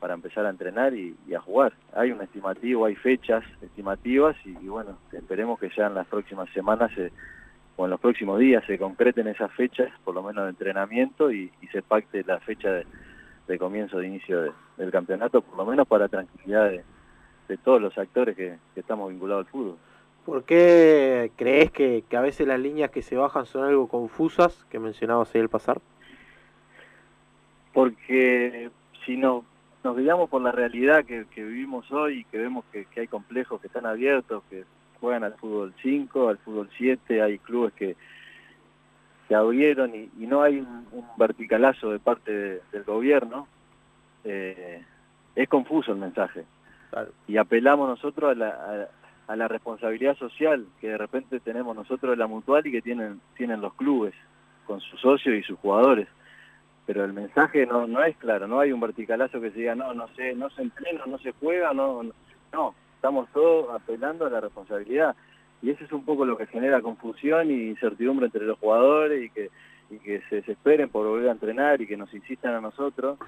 para 0.00 0.14
empezar 0.14 0.46
a 0.46 0.50
entrenar 0.50 0.94
y, 0.94 1.14
a 1.34 1.40
jugar. 1.40 1.74
Hay 1.94 2.10
un 2.10 2.22
estimativo, 2.22 2.86
hay 2.86 2.96
fechas 2.96 3.44
estimativas 3.60 4.34
y, 4.44 4.66
bueno, 4.66 4.98
esperemos 5.12 5.60
que 5.60 5.70
ya 5.76 5.86
en 5.86 5.94
las 5.94 6.06
próximas 6.06 6.48
semanas 6.50 6.90
o 7.76 7.84
en 7.84 7.90
los 7.90 8.00
próximos 8.00 8.40
días 8.40 8.64
se 8.66 8.78
concreten 8.78 9.28
esas 9.28 9.52
fechas, 9.52 9.90
por 10.02 10.14
lo 10.14 10.22
menos 10.22 10.44
de 10.44 10.50
entrenamiento 10.50 11.30
y, 11.30 11.52
se 11.70 11.82
pacte 11.82 12.24
la 12.24 12.40
fecha 12.40 12.82
de, 13.46 13.58
comienzo 13.58 13.98
de 13.98 14.06
inicio 14.06 14.54
del 14.76 14.90
campeonato, 14.90 15.42
por 15.42 15.56
lo 15.58 15.66
menos 15.66 15.86
para 15.86 16.08
tranquilidad 16.08 16.70
de, 16.70 16.82
todos 17.58 17.82
los 17.82 17.96
actores 17.98 18.36
que, 18.36 18.56
estamos 18.76 19.10
vinculados 19.10 19.46
al 19.46 19.52
fútbol. 19.52 19.76
¿Por 20.24 20.44
qué 20.44 21.32
crees 21.36 21.70
que, 21.70 22.04
que, 22.08 22.16
a 22.16 22.20
veces 22.20 22.46
las 22.46 22.60
líneas 22.60 22.90
que 22.90 23.02
se 23.02 23.16
bajan 23.16 23.44
son 23.44 23.64
algo 23.64 23.88
confusas 23.88 24.64
que 24.70 24.78
mencionabas 24.78 25.34
ahí 25.34 25.40
al 25.40 25.48
pasar? 25.48 25.80
Porque 27.72 28.70
si 29.04 29.16
no 29.16 29.44
nos 29.82 29.96
guiamos 29.96 30.28
por 30.28 30.42
la 30.42 30.52
realidad 30.52 31.04
que, 31.04 31.24
vivimos 31.34 31.90
hoy 31.90 32.20
y 32.20 32.24
que 32.24 32.38
vemos 32.38 32.64
que, 32.72 32.86
hay 32.96 33.06
complejos 33.06 33.60
que 33.60 33.68
están 33.68 33.86
abiertos, 33.86 34.42
que 34.50 34.64
juegan 35.00 35.24
al 35.24 35.34
fútbol 35.34 35.74
5, 35.82 36.28
al 36.28 36.38
fútbol 36.38 36.68
7, 36.76 37.22
hay 37.22 37.38
clubes 37.38 37.72
que 37.74 37.96
se 39.28 39.34
abrieron 39.34 39.94
y, 39.94 40.10
no 40.26 40.42
hay 40.42 40.58
un, 40.58 40.86
verticalazo 41.16 41.90
de 41.92 41.98
parte 41.98 42.60
del 42.72 42.84
gobierno, 42.84 43.46
eh, 44.24 44.84
es 45.34 45.48
confuso 45.48 45.92
el 45.92 45.98
mensaje. 45.98 46.44
Y 47.28 47.36
apelamos 47.36 47.88
nosotros 47.88 48.32
a 48.32 48.34
la, 48.34 48.88
a, 49.28 49.36
la 49.36 49.48
responsabilidad 49.48 50.16
social 50.16 50.66
que 50.80 50.88
de 50.88 50.98
repente 50.98 51.38
tenemos 51.40 51.76
nosotros 51.76 52.10
de 52.10 52.16
la 52.16 52.26
mutual 52.26 52.66
y 52.66 52.72
que 52.72 52.82
tienen, 52.82 53.20
tienen 53.36 53.60
los 53.60 53.72
clubes 53.74 54.12
con 54.66 54.80
sus 54.80 55.00
socios 55.00 55.36
y 55.36 55.42
sus 55.42 55.58
jugadores. 55.60 56.08
Pero 56.90 57.04
el 57.04 57.12
mensaje 57.12 57.66
no, 57.66 57.86
no 57.86 58.02
es 58.02 58.16
claro, 58.16 58.48
no 58.48 58.58
hay 58.58 58.72
un 58.72 58.80
verticalazo 58.80 59.40
que 59.40 59.52
se 59.52 59.60
diga, 59.60 59.76
no, 59.76 59.94
no 59.94 60.08
se, 60.16 60.34
no 60.34 60.50
se 60.50 60.62
entrena, 60.62 61.06
no 61.06 61.18
se 61.18 61.30
juega, 61.38 61.72
no, 61.72 62.02
no, 62.52 62.74
estamos 62.96 63.28
todos 63.32 63.70
apelando 63.72 64.26
a 64.26 64.30
la 64.30 64.40
responsabilidad. 64.40 65.14
Y 65.62 65.70
eso 65.70 65.84
es 65.84 65.92
un 65.92 66.04
poco 66.04 66.24
lo 66.24 66.36
que 66.36 66.46
genera 66.46 66.82
confusión 66.82 67.48
y 67.48 67.68
incertidumbre 67.68 68.26
entre 68.26 68.44
los 68.44 68.58
jugadores 68.58 69.22
y 69.22 69.30
que, 69.30 69.50
y 69.88 69.98
que 69.98 70.20
se 70.28 70.36
desesperen 70.36 70.88
por 70.88 71.06
volver 71.06 71.28
a 71.28 71.32
entrenar 71.32 71.80
y 71.80 71.86
que 71.86 71.96
nos 71.96 72.12
insistan 72.12 72.54
a 72.54 72.60
nosotros 72.60 73.20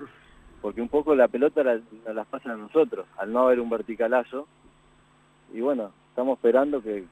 porque 0.61 0.83
un 0.83 0.89
poco 0.89 1.15
la 1.15 1.29
pelota 1.29 1.63
la, 1.63 1.79
las 2.13 2.27
pasan 2.27 2.51
a 2.51 2.57
nosotros, 2.57 3.07
al 3.17 3.33
no 3.33 3.43
haber 3.43 3.61
un 3.61 3.71
verticalazo. 3.71 4.49
Y 5.55 5.61
bueno, 5.61 5.93
estamos 6.09 6.39
esperando 6.39 6.83
que, 6.83 7.05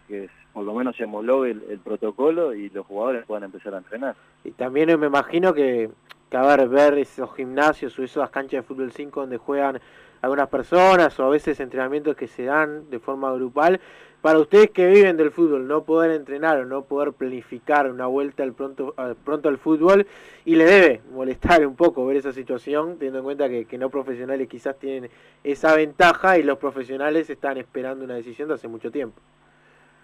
por 0.53 0.65
lo 0.65 0.75
menos 0.75 0.97
se 0.97 1.05
homologue 1.05 1.53
el, 1.53 1.79
protocolo 1.79 2.55
y 2.55 2.71
los 2.71 2.85
jugadores 2.87 3.25
puedan 3.25 3.45
empezar 3.45 3.73
a 3.73 3.79
entrenar. 3.79 4.17
Y 4.43 4.51
también 4.51 4.99
me 4.99 5.07
imagino 5.07 5.55
que, 5.55 5.91
que 6.31 6.37
a 6.37 6.57
ver, 6.57 6.97
esos 6.99 7.35
gimnasios 7.35 7.99
o 7.99 8.05
esas 8.05 8.31
canchas 8.31 8.63
de 8.63 8.63
fútbol 8.63 8.93
5 8.93 9.21
donde 9.21 9.37
juegan 9.37 9.81
algunas 10.23 10.49
personas 10.49 11.19
o 11.19 11.25
a 11.25 11.29
veces 11.29 11.59
entrenamientos 11.61 12.15
que 12.17 12.29
se 12.29 12.45
dan 12.45 12.89
de 12.89 13.01
forma 13.01 13.33
grupal, 13.33 13.81
para 14.21 14.39
ustedes 14.39 14.71
que 14.71 14.87
viven 14.87 15.17
del 15.17 15.31
fútbol, 15.31 15.67
no 15.67 15.83
poder 15.85 16.11
entrenar 16.11 16.59
o 16.59 16.67
no 16.67 16.83
poder 16.83 17.15
planificar 17.15 17.91
una 17.91 18.07
vuelta 18.07 18.43
al 18.43 18.53
pronto, 18.53 18.93
al 18.99 19.17
pronto 19.17 19.49
al 19.49 19.57
fútbol, 19.57 20.07
y 20.45 20.57
le 20.57 20.65
debe 20.65 21.01
molestar 21.11 21.67
un 21.67 21.75
poco 21.75 22.05
ver 22.07 22.19
esa 22.19 22.33
situación, 22.33 22.99
teniendo 22.99 23.21
en 23.21 23.25
cuenta 23.25 23.49
que, 23.49 23.79
no 23.79 23.89
profesionales 23.89 24.47
quizás 24.47 24.79
tienen 24.79 25.11
esa 25.43 25.75
ventaja 25.75 26.39
y 26.39 26.43
los 26.43 26.59
profesionales 26.59 27.31
están 27.31 27.57
esperando 27.57 28.05
una 28.05 28.15
decisión 28.15 28.49
de 28.49 28.55
hace 28.55 28.69
mucho 28.69 28.91
tiempo. 28.91 29.19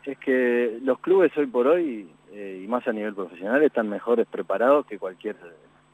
Es 0.04 0.16
que 0.18 0.78
los 0.82 0.98
clubes 1.00 1.36
hoy 1.36 1.46
por 1.46 1.66
hoy, 1.66 2.08
eh, 2.32 2.62
y 2.64 2.66
más 2.66 2.88
a 2.88 2.92
nivel 2.92 3.14
profesional, 3.14 3.62
están 3.62 3.88
mejores 3.90 4.26
preparados 4.26 4.86
que 4.86 4.98
cualquier 4.98 5.36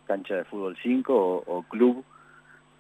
cancha 0.07 0.37
de 0.37 0.45
fútbol 0.45 0.77
5 0.83 1.45
o, 1.47 1.63
club 1.65 2.05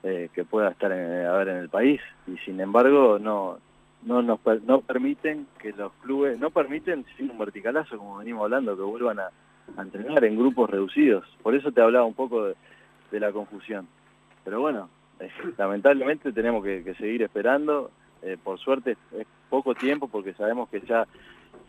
eh, 0.02 0.28
que 0.34 0.44
pueda 0.44 0.70
estar 0.70 0.92
en, 0.92 1.26
a 1.26 1.32
ver, 1.32 1.48
en 1.48 1.56
el 1.56 1.68
país. 1.68 2.00
Y 2.26 2.36
sin 2.38 2.60
embargo, 2.60 3.18
no 3.18 3.58
no 4.04 4.22
nos 4.22 4.40
no 4.64 4.80
permiten 4.80 5.46
que 5.60 5.72
los 5.72 5.92
clubes, 6.02 6.38
no 6.38 6.50
permiten 6.50 7.04
sin 7.16 7.30
un 7.30 7.38
verticalazo, 7.38 7.98
como 7.98 8.18
venimos 8.18 8.44
hablando, 8.44 8.76
que 8.76 8.82
vuelvan 8.82 9.20
a, 9.20 9.30
entrenar 9.78 10.24
en 10.24 10.36
grupos 10.36 10.68
reducidos. 10.68 11.24
Por 11.42 11.54
eso 11.54 11.70
te 11.70 11.80
hablaba 11.80 12.04
un 12.04 12.14
poco 12.14 12.44
de, 12.44 13.20
la 13.20 13.30
confusión. 13.30 13.86
Pero 14.44 14.60
bueno, 14.60 14.88
eh, 15.20 15.30
lamentablemente 15.58 16.32
tenemos 16.32 16.64
que, 16.64 16.94
seguir 16.98 17.22
esperando. 17.22 17.90
Eh, 18.22 18.36
por 18.42 18.58
suerte 18.58 18.96
es 19.12 19.26
poco 19.50 19.74
tiempo 19.74 20.08
porque 20.08 20.32
sabemos 20.34 20.68
que 20.68 20.80
ya, 20.80 21.06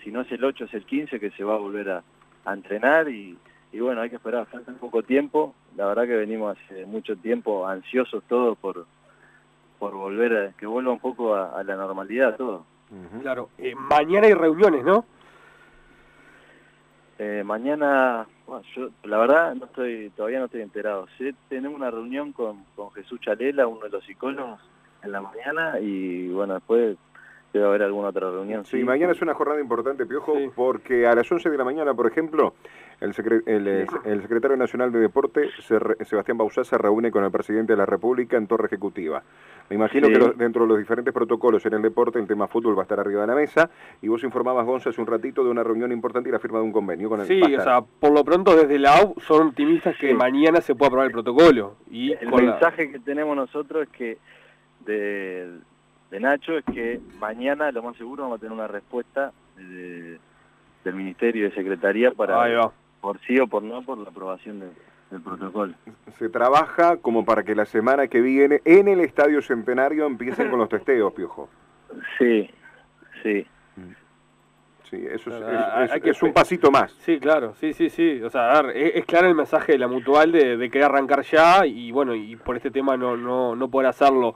si 0.03 0.11
no 0.11 0.21
es 0.21 0.31
el 0.31 0.43
8, 0.43 0.65
es 0.65 0.73
el 0.73 0.85
15 0.85 1.19
que 1.19 1.31
se 1.31 1.43
va 1.43 1.55
a 1.55 1.59
volver 1.59 1.89
a, 1.89 2.03
entrenar 2.45 3.07
y, 3.09 3.37
y 3.73 3.79
bueno, 3.79 4.01
hay 4.01 4.09
que 4.09 4.17
esperar, 4.17 4.45
falta 4.45 4.71
un 4.71 4.77
poco 4.77 5.01
tiempo. 5.03 5.55
La 5.75 5.87
verdad 5.87 6.03
que 6.03 6.15
venimos 6.15 6.55
hace 6.57 6.85
mucho 6.85 7.15
tiempo 7.17 7.67
ansiosos 7.67 8.23
todos 8.29 8.57
por, 8.57 8.85
por 9.79 9.93
volver 9.93 10.37
a, 10.37 10.51
que 10.53 10.67
vuelva 10.67 10.91
un 10.91 10.99
poco 10.99 11.35
a, 11.35 11.61
la 11.63 11.75
normalidad 11.75 12.37
todo. 12.37 12.65
Claro, 13.21 13.49
eh, 13.57 13.73
mañana 13.73 14.27
hay 14.27 14.35
reuniones, 14.35 14.85
¿no? 14.85 15.05
Eh, 17.17 17.41
mañana, 17.43 18.27
bueno, 18.45 18.63
yo 18.75 18.89
la 19.03 19.17
verdad 19.17 19.55
no 19.55 19.65
estoy 19.65 20.11
todavía 20.15 20.37
no 20.37 20.45
estoy 20.45 20.61
enterado. 20.61 21.07
Sí, 21.17 21.31
tenemos 21.49 21.75
una 21.75 21.89
reunión 21.89 22.31
con, 22.31 22.63
con 22.75 22.91
Jesús 22.91 23.19
Chalela, 23.21 23.65
uno 23.65 23.81
de 23.85 23.89
los 23.89 24.05
psicólogos, 24.05 24.59
en 25.03 25.11
la 25.11 25.21
mañana 25.21 25.79
y 25.79 26.29
bueno, 26.29 26.55
después 26.55 26.97
debe 27.51 27.65
haber 27.65 27.83
alguna 27.83 28.09
otra 28.09 28.31
reunión. 28.31 28.65
Sí, 28.65 28.83
mañana 28.83 29.13
es 29.13 29.21
una 29.21 29.33
jornada 29.33 29.61
importante, 29.61 30.05
Piojo, 30.05 30.33
porque 30.55 31.05
a 31.05 31.13
las 31.13 31.31
11 31.31 31.49
de 31.49 31.57
la 31.57 31.63
mañana, 31.63 31.93
por 31.93 32.07
ejemplo, 32.07 32.55
el, 33.03 34.21
secretario 34.21 34.57
nacional 34.57 34.91
de 34.91 34.99
Deporte, 34.99 35.49
Sebastián 36.01 36.37
Bausá, 36.37 36.63
se 36.63 36.77
reúne 36.77 37.11
con 37.11 37.23
el 37.23 37.31
presidente 37.31 37.73
de 37.73 37.77
la 37.77 37.85
República 37.85 38.37
en 38.37 38.47
Torre 38.47 38.67
Ejecutiva. 38.67 39.21
Me 39.69 39.75
imagino 39.75 40.07
que 40.07 40.33
dentro 40.37 40.63
de 40.63 40.69
los 40.69 40.77
diferentes 40.77 41.13
protocolos 41.13 41.65
en 41.65 41.73
el 41.73 41.81
deporte, 41.81 42.19
el 42.19 42.27
tema 42.27 42.47
fútbol 42.47 42.77
va 42.77 42.81
a 42.81 42.83
estar 42.83 42.99
arriba 42.99 43.21
de 43.21 43.27
la 43.27 43.35
mesa, 43.35 43.69
y 44.01 44.07
vos 44.07 44.23
informabas, 44.23 44.65
Gonza, 44.65 44.89
hace 44.89 45.01
un 45.01 45.07
ratito 45.07 45.43
de 45.43 45.49
una 45.49 45.63
reunión 45.63 45.91
importante 45.91 46.29
y 46.29 46.31
la 46.31 46.39
firma 46.39 46.59
de 46.59 46.65
un 46.65 46.71
convenio 46.71 47.09
con 47.09 47.19
el 47.19 47.27
Sí, 47.27 47.41
o 47.41 47.61
sea, 47.61 47.81
por 47.81 48.11
lo 48.11 48.23
pronto 48.23 48.55
desde 48.55 48.79
la 48.79 48.97
AU 48.97 49.15
son 49.21 49.47
optimistas 49.47 49.95
que 49.97 50.13
mañana 50.13 50.61
se 50.61 50.75
pueda 50.75 50.87
aprobar 50.87 51.07
el 51.07 51.13
protocolo. 51.13 51.75
Y 51.89 52.13
el 52.13 52.31
mensaje 52.31 52.91
que 52.91 52.99
tenemos 52.99 53.35
nosotros 53.35 53.83
es 53.83 53.89
que 53.89 54.17
de 54.85 55.59
de 56.13 56.19
Nacho 56.19 56.59
es 56.59 56.65
que 56.65 56.99
mañana 57.19 57.71
lo 57.71 57.81
más 57.81 57.97
seguro 57.97 58.21
vamos 58.21 58.37
a 58.37 58.39
tener 58.39 58.53
una 58.53 58.67
respuesta 58.67 59.33
del 59.57 60.19
Ministerio 60.93 61.45
de 61.45 61.55
Secretaría 61.55 62.11
para 62.11 62.37
por 63.03 63.19
sí 63.27 63.37
o 63.37 63.47
por 63.47 63.63
no 63.63 63.81
por 63.81 63.97
la 63.97 64.09
aprobación 64.09 64.61
del 64.61 65.21
protocolo. 65.21 65.73
Se 66.17 66.29
trabaja 66.29 66.95
como 66.95 67.25
para 67.25 67.43
que 67.43 67.53
la 67.53 67.65
semana 67.65 68.07
que 68.07 68.21
viene 68.21 68.61
en 68.63 68.87
el 68.87 69.01
Estadio 69.01 69.41
Centenario 69.41 70.05
empiecen 70.05 70.49
con 70.49 70.57
los 70.57 70.69
testeos, 70.69 71.11
Piojo. 71.11 71.49
Sí, 72.17 72.49
sí. 73.21 73.45
Sí, 74.89 75.05
eso 75.11 75.31
es, 75.35 76.05
es, 76.05 76.23
un 76.23 76.31
pasito 76.31 76.71
más. 76.71 76.93
Sí, 77.01 77.19
claro, 77.19 77.55
sí, 77.55 77.73
sí, 77.73 77.89
sí. 77.89 78.21
O 78.21 78.29
sea, 78.29 78.61
es, 78.73 79.05
claro 79.05 79.27
el 79.27 79.35
mensaje 79.35 79.73
de 79.73 79.79
la 79.79 79.87
mutual 79.87 80.31
de, 80.31 80.55
de, 80.55 80.69
querer 80.69 80.85
arrancar 80.85 81.23
ya 81.23 81.65
y 81.65 81.91
bueno, 81.91 82.15
y 82.15 82.37
por 82.37 82.55
este 82.55 82.71
tema 82.71 82.95
no, 82.95 83.17
no, 83.17 83.53
no 83.53 83.67
poder 83.69 83.89
hacerlo. 83.89 84.35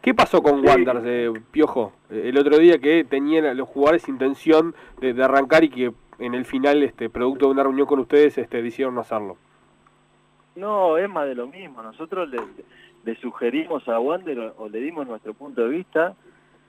¿Qué 0.00 0.14
pasó 0.14 0.42
con 0.42 0.64
Wanderers, 0.64 1.02
de 1.02 1.42
Piojo? 1.50 1.92
El 2.08 2.38
otro 2.38 2.58
día 2.58 2.78
que 2.78 3.04
tenían 3.04 3.56
los 3.56 3.68
jugadores 3.68 4.08
intención 4.08 4.74
de, 5.00 5.20
arrancar 5.22 5.64
y 5.64 5.68
que 5.68 5.92
en 6.18 6.34
el 6.34 6.44
final, 6.44 6.82
este 6.82 7.10
producto 7.10 7.46
de 7.46 7.52
una 7.52 7.62
reunión 7.62 7.86
con 7.86 7.98
ustedes, 8.00 8.38
este, 8.38 8.62
decidieron 8.62 8.94
no 8.94 9.02
hacerlo. 9.02 9.36
No, 10.54 10.96
es 10.96 11.08
más 11.08 11.26
de 11.26 11.34
lo 11.34 11.46
mismo. 11.46 11.82
Nosotros 11.82 12.30
le, 12.30 13.16
sugerimos 13.16 13.86
a 13.88 14.00
Wander 14.00 14.54
o, 14.56 14.68
le 14.68 14.80
dimos 14.80 15.06
nuestro 15.06 15.34
punto 15.34 15.62
de 15.62 15.68
vista 15.68 16.14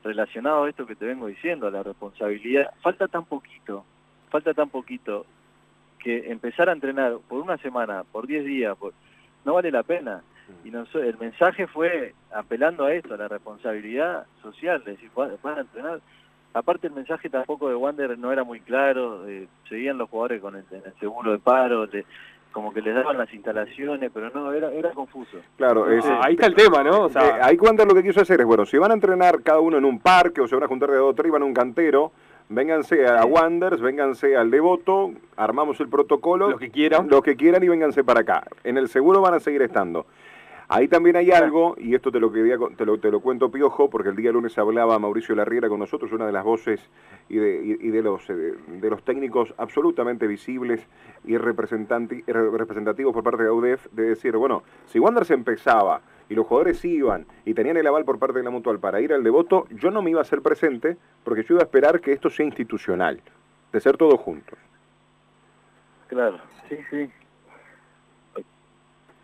relacionado 0.03 0.63
a 0.63 0.69
esto 0.69 0.85
que 0.85 0.95
te 0.95 1.05
vengo 1.05 1.27
diciendo, 1.27 1.67
a 1.67 1.71
la 1.71 1.83
responsabilidad. 1.83 2.71
Falta 2.81 3.07
tan 3.07 3.25
poquito, 3.25 3.85
falta 4.29 4.53
tan 4.53 4.69
poquito 4.69 5.25
que 5.99 6.29
empezar 6.31 6.69
a 6.69 6.73
entrenar 6.73 7.17
por 7.27 7.41
una 7.41 7.57
semana, 7.57 8.03
por 8.03 8.27
10 8.27 8.45
días, 8.45 8.77
no 9.45 9.53
vale 9.53 9.71
la 9.71 9.83
pena. 9.83 10.21
Y 10.63 10.69
el 10.69 11.17
mensaje 11.17 11.67
fue 11.67 12.13
apelando 12.33 12.85
a 12.85 12.93
esto, 12.93 13.15
a 13.15 13.17
la 13.17 13.27
responsabilidad 13.27 14.25
social, 14.41 14.81
de 14.83 14.91
decir, 14.91 15.09
van 15.15 15.57
a 15.57 15.61
entrenar. 15.61 15.99
Aparte 16.53 16.87
el 16.87 16.93
mensaje 16.93 17.29
tampoco 17.29 17.69
de 17.69 17.75
Wander 17.75 18.17
no 18.17 18.31
era 18.31 18.43
muy 18.43 18.59
claro, 18.59 19.27
eh, 19.27 19.47
seguían 19.69 19.97
los 19.97 20.09
jugadores 20.09 20.41
con 20.41 20.55
el, 20.55 20.63
seguro 20.99 21.31
de 21.31 21.39
paro, 21.39 21.87
como 22.51 22.73
que 22.73 22.81
les 22.81 22.95
daban 22.95 23.17
las 23.17 23.31
instalaciones, 23.33 24.09
pero 24.11 24.31
no, 24.31 24.51
era, 24.51 24.71
era 24.71 24.91
confuso. 24.91 25.37
Claro, 25.57 25.85
ahí 26.21 26.33
está 26.33 26.47
el 26.47 26.55
tema, 26.55 26.83
¿no? 26.83 27.03
O 27.03 27.09
sea, 27.09 27.27
eh, 27.27 27.39
ahí 27.43 27.57
Wander 27.57 27.87
lo 27.87 27.93
que 27.93 28.01
quiso 28.01 28.21
hacer 28.21 28.39
es, 28.39 28.47
bueno, 28.47 28.65
si 28.65 28.77
van 28.77 28.91
a 28.91 28.95
entrenar 28.95 29.43
cada 29.43 29.59
uno 29.59 29.77
en 29.77 29.85
un 29.85 29.99
parque 29.99 30.41
o 30.41 30.47
se 30.47 30.55
van 30.55 30.63
a 30.63 30.67
juntar 30.67 30.89
de 30.89 30.97
dos 30.97 31.11
o 31.11 31.13
tres, 31.13 31.31
van 31.31 31.43
a 31.43 31.45
un 31.45 31.53
cantero, 31.53 32.11
vénganse 32.49 33.05
a 33.05 33.25
Wanders, 33.25 33.81
vénganse 33.81 34.35
al 34.35 34.49
Devoto, 34.49 35.11
armamos 35.35 35.79
el 35.79 35.89
protocolo. 35.89 36.49
Lo 36.49 36.57
que 36.57 36.71
quieran. 36.71 37.07
Lo 37.09 37.21
que 37.21 37.35
quieran 37.35 37.63
y 37.63 37.67
vénganse 37.67 38.03
para 38.03 38.21
acá. 38.21 38.43
En 38.63 38.77
el 38.77 38.87
seguro 38.87 39.21
van 39.21 39.35
a 39.35 39.39
seguir 39.39 39.61
estando. 39.61 40.07
Ahí 40.69 40.89
también 40.89 41.15
hay 41.15 41.31
algo, 41.31 41.75
y 41.77 41.95
esto 41.95 42.11
te 42.11 42.19
lo, 42.19 42.29
quería, 42.29 42.57
te 42.75 42.85
lo, 42.85 42.99
te 42.99 43.09
lo 43.09 43.21
cuento 43.21 43.49
piojo, 43.49 43.89
porque 43.89 44.09
el 44.09 44.17
día 44.17 44.33
lunes 44.33 44.57
hablaba 44.57 44.99
Mauricio 44.99 45.33
Larriera 45.33 45.69
con 45.69 45.79
nosotros, 45.79 46.11
una 46.11 46.25
de 46.25 46.33
las 46.33 46.43
voces 46.43 46.81
y 47.29 47.37
de, 47.37 47.77
y, 47.79 47.89
de 47.89 48.01
los, 48.01 48.29
eh, 48.29 48.33
de 48.33 48.89
los 48.89 49.01
técnicos 49.03 49.53
absolutamente 49.57 50.27
visibles 50.27 50.85
y 51.23 51.37
representativos 51.37 53.13
por 53.13 53.23
parte 53.23 53.43
de 53.43 53.49
UDEF, 53.49 53.87
de 53.93 54.09
decir, 54.09 54.35
bueno, 54.35 54.63
si 54.87 54.99
Wanderers 54.99 55.31
empezaba 55.31 56.01
y 56.27 56.35
los 56.35 56.45
jugadores 56.45 56.83
iban 56.83 57.25
y 57.45 57.53
tenían 57.53 57.77
el 57.77 57.87
aval 57.87 58.03
por 58.03 58.19
parte 58.19 58.39
de 58.39 58.43
la 58.43 58.49
Mutual 58.49 58.79
para 58.79 58.99
ir 58.99 59.13
al 59.13 59.23
devoto, 59.23 59.67
yo 59.69 59.89
no 59.89 60.01
me 60.01 60.09
iba 60.09 60.19
a 60.19 60.23
hacer 60.23 60.41
presente 60.41 60.97
porque 61.23 61.43
yo 61.43 61.53
iba 61.55 61.61
a 61.61 61.65
esperar 61.65 62.01
que 62.01 62.11
esto 62.11 62.29
sea 62.29 62.45
institucional, 62.45 63.21
de 63.71 63.79
ser 63.79 63.95
todos 63.95 64.19
juntos. 64.19 64.59
Claro, 66.07 66.39
sí, 66.67 66.75
sí. 66.89 67.09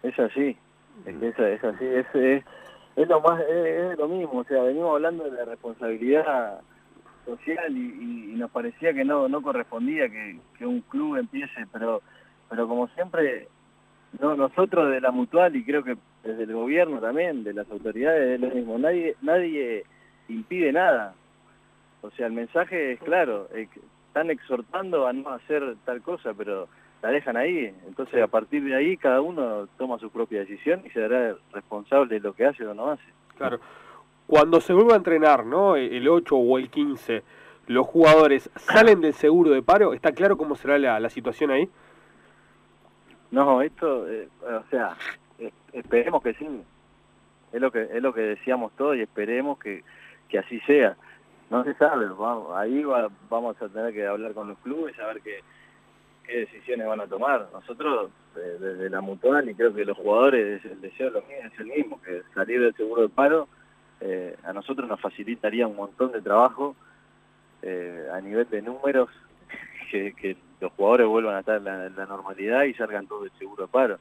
Es 0.04 0.20
así. 0.20 0.58
Es 1.06 1.36
que 1.36 1.54
es, 1.54 1.64
así, 1.64 1.86
es, 1.86 2.44
es, 2.96 3.08
lo 3.08 3.20
más, 3.22 3.42
es, 3.42 3.98
lo 3.98 4.08
mismo, 4.08 4.40
o 4.40 4.44
sea, 4.44 4.64
venimos 4.64 4.96
hablando 4.96 5.26
de 5.26 5.32
la 5.32 5.46
responsabilidad 5.46 6.62
social 7.26 7.76
y, 7.76 8.34
nos 8.34 8.52
parecía 8.52 8.94
que 8.94 9.06
no 9.06 9.30
no 9.30 9.42
correspondía 9.42 10.10
que, 10.10 10.66
un 10.66 10.82
club 10.82 11.18
empiece, 11.18 11.66
pero 11.72 12.02
pero 12.50 12.68
como 12.68 12.88
siempre 12.90 13.48
no 14.20 14.36
nosotros 14.36 14.92
de 14.92 15.02
la 15.02 15.12
mutual 15.12 15.56
y 15.56 15.64
creo 15.64 15.84
que 15.84 15.98
desde 16.24 16.44
el 16.44 16.54
gobierno 16.54 17.00
también, 17.00 17.44
de 17.44 17.54
las 17.54 17.70
autoridades 17.70 18.36
es 18.36 18.42
lo 18.42 18.54
mismo, 18.54 18.78
nadie 18.78 19.16
nadie 19.22 19.84
impide 20.28 20.72
nada. 20.72 21.14
O 22.02 22.12
sea, 22.12 22.28
el 22.28 22.34
mensaje 22.34 22.94
es 22.94 23.00
claro, 23.00 23.48
están 23.54 24.30
exhortando 24.30 25.08
a 25.08 25.14
no 25.14 25.30
hacer 25.30 25.76
tal 25.86 26.02
cosa, 26.02 26.34
pero 26.34 26.68
la 27.04 27.10
dejan 27.10 27.36
ahí. 27.36 27.76
Entonces, 27.86 28.24
a 28.24 28.28
partir 28.28 28.64
de 28.64 28.76
ahí, 28.76 28.96
cada 28.96 29.20
uno 29.20 29.68
toma 29.78 30.00
su 30.00 30.10
propia 30.10 30.40
decisión 30.40 30.82
y 30.86 30.90
se 30.90 31.02
dará 31.02 31.36
responsable 31.52 32.16
de 32.16 32.22
lo 32.22 32.34
que 32.34 32.46
hace 32.46 32.66
o 32.66 32.74
no 32.74 32.92
hace. 32.92 33.04
Claro. 33.38 33.60
Cuando 34.26 34.62
se 34.62 34.72
vuelva 34.72 34.94
a 34.94 34.98
entrenar, 34.98 35.46
¿no? 35.46 35.76
El 35.76 36.08
8 36.08 36.36
o 36.36 36.58
el 36.58 36.70
15, 36.70 37.22
los 37.68 37.86
jugadores 37.86 38.50
salen 38.56 39.02
del 39.02 39.14
seguro 39.14 39.52
de 39.52 39.62
paro. 39.62 39.94
¿Está 39.94 40.14
claro 40.14 40.38
cómo 40.38 40.56
será 40.56 40.80
la, 40.80 41.10
situación 41.10 41.52
ahí? 41.52 41.70
No, 43.32 43.62
esto, 43.62 44.08
eh, 44.10 44.30
o 44.42 44.64
sea, 44.70 44.96
esperemos 45.74 46.24
que 46.24 46.34
sí. 46.36 46.48
Es 47.52 47.62
lo 47.62 47.70
que 47.70 47.84
es 47.84 48.02
lo 48.02 48.14
que 48.14 48.22
decíamos 48.22 48.72
todos 48.78 48.96
y 48.96 49.02
esperemos 49.02 49.60
que, 49.60 49.84
que 50.30 50.40
así 50.40 50.60
sea. 50.62 50.96
No 51.50 51.66
se 51.66 51.74
sabe, 51.74 52.08
vamos, 52.08 52.56
ahí 52.56 52.84
vamos 53.30 53.62
a 53.62 53.68
tener 53.68 53.94
que 53.94 54.08
hablar 54.08 54.34
con 54.34 54.48
los 54.48 54.58
clubes, 54.60 54.98
a 55.00 55.08
ver 55.08 55.22
qué, 55.22 55.42
qué 56.24 56.40
decisiones 56.40 56.88
van 56.88 57.02
a 57.02 57.08
tomar. 57.08 57.48
Nosotros, 57.54 58.12
desde 58.36 58.90
la 58.90 59.02
mutual, 59.02 59.50
y 59.50 59.56
creo 59.56 59.74
que 59.74 59.86
los 59.86 59.98
jugadores, 59.98 60.64
el 60.66 60.82
deseo 60.82 61.10
lo 61.10 61.22
mismo, 61.22 61.46
es 61.46 61.60
el 61.60 61.66
mismo, 61.68 62.02
que 62.02 62.22
salir 62.34 62.62
del 62.62 62.74
seguro 62.76 63.04
de 63.04 63.10
paro 63.10 63.48
eh, 64.06 64.36
a 64.44 64.52
nosotros 64.52 64.90
nos 64.90 65.00
facilitaría 65.00 65.66
un 65.66 65.78
montón 65.78 66.12
de 66.12 66.22
trabajo 66.22 66.76
eh, 67.62 68.06
a 68.12 68.20
nivel 68.20 68.50
de 68.50 68.62
números, 68.62 69.10
que, 69.92 70.36
los 70.60 70.72
jugadores 70.74 71.08
vuelvan 71.08 71.36
a 71.36 71.40
estar 71.40 71.58
en 71.58 71.96
la, 71.96 72.06
normalidad 72.06 72.64
y 72.64 72.74
salgan 72.74 73.08
todos 73.08 73.24
del 73.24 73.40
seguro 73.40 73.64
de 73.64 73.72
paro. 73.72 74.00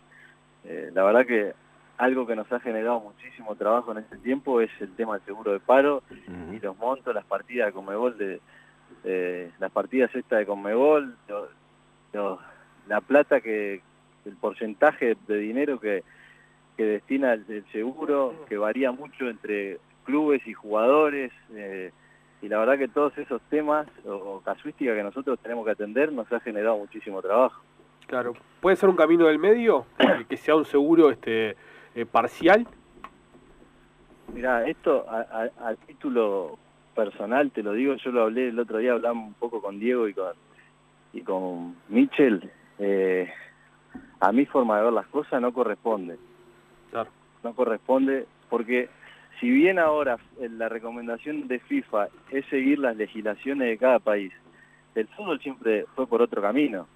Eh, 0.65 0.91
la 0.93 1.03
verdad 1.03 1.27
que 1.27 1.55
algo 1.99 2.27
que 2.27 2.37
nos 2.37 2.51
ha 2.53 2.61
generado 2.61 3.01
muchísimo 3.01 3.55
trabajo 3.57 3.93
en 3.93 3.99
este 3.99 4.17
tiempo 4.19 4.61
es 4.61 4.71
el 4.81 4.95
tema 4.95 5.15
del 5.15 5.25
seguro 5.25 5.53
de 5.53 5.61
paro 5.61 6.03
y 6.53 6.59
los 6.61 6.77
montos, 6.79 7.15
las 7.15 7.25
partidas 7.25 7.67
de 7.67 7.73
Conmebol, 7.73 8.17
de, 8.17 9.51
las 9.59 9.71
partidas 9.73 10.15
estas 10.15 10.41
de 10.41 10.47
Conmebol, 10.47 11.17
la 12.89 13.01
plata 13.01 13.41
que, 13.41 13.81
el 14.25 14.37
porcentaje 14.37 15.17
de 15.27 15.37
dinero 15.39 15.81
que, 15.81 16.05
que 16.77 16.85
destina 16.85 17.33
el, 17.35 17.65
seguro, 17.73 18.35
que 18.49 18.57
varía 18.57 18.93
mucho 18.93 19.29
entre 19.29 19.79
clubes 20.05 20.47
y 20.47 20.53
jugadores, 20.53 21.33
eh, 21.55 21.93
y 22.41 22.49
la 22.49 22.59
verdad 22.59 22.79
que 22.79 22.89
todos 22.89 23.17
esos 23.19 23.41
temas 23.43 23.87
o, 24.05 24.41
casuísticas 24.45 24.97
que 24.97 25.03
nosotros 25.03 25.39
tenemos 25.41 25.65
que 25.65 25.73
atender 25.73 26.13
nos 26.13 26.31
ha 26.33 26.41
generado 26.41 26.79
muchísimo 26.79 27.23
trabajo. 27.23 27.63
Claro, 28.07 28.35
¿puede 28.61 28.77
ser 28.77 28.89
un 28.89 28.97
camino 28.97 29.27
del 29.27 29.39
medio, 29.39 29.87
que 30.29 30.37
sea 30.37 30.57
un 30.57 30.65
seguro 30.65 31.11
este 31.11 31.57
eh, 31.95 32.05
parcial? 32.05 32.67
Mira, 34.35 34.67
esto 34.67 35.05
a, 35.09 35.75
título 35.87 36.59
personal, 36.95 37.51
te 37.51 37.63
lo 37.63 37.73
digo, 37.73 37.95
yo 37.95 38.11
lo 38.11 38.23
hablé 38.23 38.49
el 38.49 38.59
otro 38.59 38.79
día, 38.79 38.93
hablamos 38.93 39.29
un 39.29 39.35
poco 39.35 39.61
con 39.63 39.79
Diego 39.79 40.09
y 40.09 40.15
con, 40.15 40.33
y 41.13 41.23
con 41.23 41.77
Mitchell, 41.89 42.51
eh, 42.79 43.31
a 44.21 44.33
mi 44.33 44.47
forma 44.47 44.79
de 44.79 44.85
ver 44.85 44.93
las 44.93 45.07
cosas 45.09 45.41
no 45.41 45.53
corresponde. 45.53 46.19
No 47.43 47.55
corresponde 47.55 48.27
porque 48.49 48.89
si 49.41 49.51
bien 49.51 49.79
ahora 49.79 50.19
la 50.39 50.69
recomendación 50.69 51.49
de 51.49 51.59
FIFA 51.59 52.09
es 52.31 52.47
seguir 52.47 52.79
las 52.79 52.97
legislaciones 52.97 53.69
de 53.69 53.79
cada 53.79 53.99
país, 53.99 54.33
el 54.95 55.09
fútbol 55.09 55.41
siempre 55.41 55.87
fue 55.97 56.07
por 56.07 56.23
otro 56.23 56.41
camino. 56.41 56.87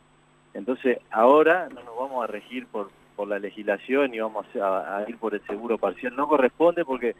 Entonces 0.54 0.98
ahora 1.10 1.68
no 1.68 1.82
nos 1.82 1.96
vamos 1.96 2.22
a 2.22 2.28
regir 2.28 2.66
por, 2.66 2.90
por 3.16 3.26
la 3.26 3.38
legislación 3.38 4.14
y 4.14 4.20
vamos 4.20 4.46
a, 4.54 5.04
ir 5.08 5.16
por 5.18 5.34
el 5.34 5.44
seguro 5.46 5.78
parcial. 5.78 6.14
No 6.14 6.28
corresponde 6.28 6.84
porque 6.84 7.16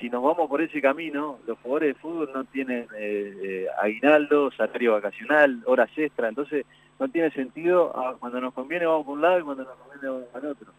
si 0.00 0.10
nos 0.10 0.22
vamos 0.22 0.48
por 0.48 0.60
ese 0.60 0.80
camino, 0.80 1.38
los 1.46 1.58
jugadores 1.60 1.94
de 1.94 2.00
fútbol 2.00 2.30
no 2.34 2.44
tienen 2.44 2.86
eh, 2.96 3.34
eh, 3.42 3.66
aguinaldo, 3.80 4.50
salario 4.50 4.92
vacacional, 4.92 5.62
horas 5.66 5.90
extra, 5.96 6.28
entonces 6.28 6.66
no 6.98 7.08
tiene 7.08 7.30
sentido, 7.30 7.92
ah, 7.94 8.16
cuando 8.18 8.40
nos 8.40 8.54
conviene 8.54 8.86
vamos 8.86 9.06
por 9.06 9.14
un 9.14 9.22
lado 9.22 9.38
y 9.38 9.42
cuando 9.42 9.64
nos 9.64 9.74
conviene 9.74 10.08
vamos 10.08 10.28
para 10.32 10.48
otro. 10.48 10.72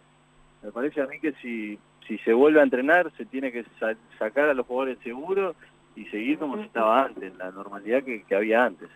Me 0.64 0.72
parece 0.72 1.02
a 1.02 1.08
mí 1.08 1.20
que 1.20 1.34
si, 1.34 1.78
si 2.08 2.18
se 2.20 2.34
vuelve 2.34 2.60
a 2.60 2.64
entrenar 2.64 3.12
se 3.16 3.26
tiene 3.26 3.52
que 3.52 3.66
sacar 4.20 4.50
a 4.50 4.54
los 4.54 4.66
jugadores 4.66 4.98
seguros 5.04 5.56
y 5.96 6.06
seguir 6.06 6.38
como 6.38 6.58
se 6.58 6.64
estaba 6.64 7.06
antes, 7.06 7.36
la 7.38 7.52
normalidad 7.52 8.04
que, 8.04 8.36
había 8.36 8.66
antes. 8.66 8.90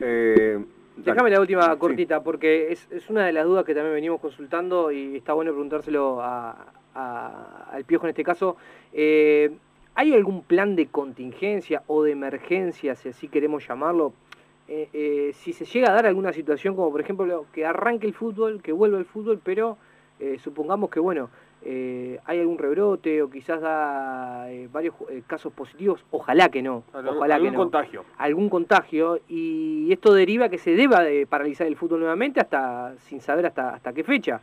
Eh, 0.00 0.58
Déjame 0.96 1.30
la 1.30 1.40
última 1.40 1.76
cortita, 1.76 2.22
porque 2.22 2.72
es, 2.72 2.88
es, 2.90 3.10
una 3.10 3.26
de 3.26 3.32
las 3.32 3.44
dudas 3.44 3.64
que 3.64 3.74
también 3.74 3.94
venimos 3.94 4.20
consultando 4.20 4.92
y 4.92 5.16
está 5.16 5.32
bueno 5.32 5.50
preguntárselo 5.50 6.22
a, 6.22 6.72
al 6.94 7.84
Piojo 7.84 8.06
en 8.06 8.10
este 8.10 8.24
caso. 8.24 8.56
Eh, 8.92 9.50
¿Hay 9.96 10.12
algún 10.12 10.42
plan 10.42 10.74
de 10.74 10.86
contingencia 10.86 11.82
o 11.86 12.02
de 12.02 12.12
emergencia, 12.12 12.96
si 12.96 13.08
así 13.08 13.28
queremos 13.28 13.66
llamarlo, 13.66 14.12
eh, 14.66 14.88
eh, 14.92 15.32
si 15.34 15.52
se 15.52 15.64
llega 15.66 15.90
a 15.90 15.94
dar 15.94 16.06
alguna 16.06 16.32
situación 16.32 16.74
como 16.74 16.90
por 16.90 17.00
ejemplo 17.00 17.46
que 17.52 17.64
arranque 17.64 18.06
el 18.06 18.14
fútbol, 18.14 18.60
que 18.60 18.72
vuelva 18.72 18.98
el 18.98 19.04
fútbol, 19.04 19.40
pero 19.42 19.76
supongamos 20.38 20.88
que 20.90 21.00
bueno, 21.00 21.28
hay 21.62 22.40
algún 22.40 22.56
rebrote 22.56 23.20
o 23.22 23.28
quizás 23.28 23.60
da 23.60 24.48
varios 24.72 24.94
casos 25.26 25.52
positivos, 25.52 26.02
ojalá 26.10 26.48
que 26.48 26.62
no, 26.62 26.82
ojalá 26.94 27.34
algún 27.34 27.54
contagio. 27.54 28.04
Algún 28.16 28.48
contagio 28.48 29.20
y 29.28 29.92
esto 29.92 30.14
deriva 30.14 30.48
que 30.48 30.56
se 30.58 30.74
deba 30.74 31.02
de 31.02 31.26
paralizar 31.26 31.66
el 31.66 31.76
fútbol 31.76 32.00
nuevamente 32.00 32.40
hasta 32.40 32.94
sin 33.00 33.20
saber 33.20 33.46
hasta, 33.46 33.74
hasta 33.74 33.92
qué 33.92 34.02
fecha. 34.02 34.40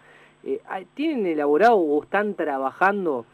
¿Tienen 0.96 1.26
elaborado 1.28 1.78
o 1.78 2.04
están 2.04 2.36
trabajando 2.36 3.26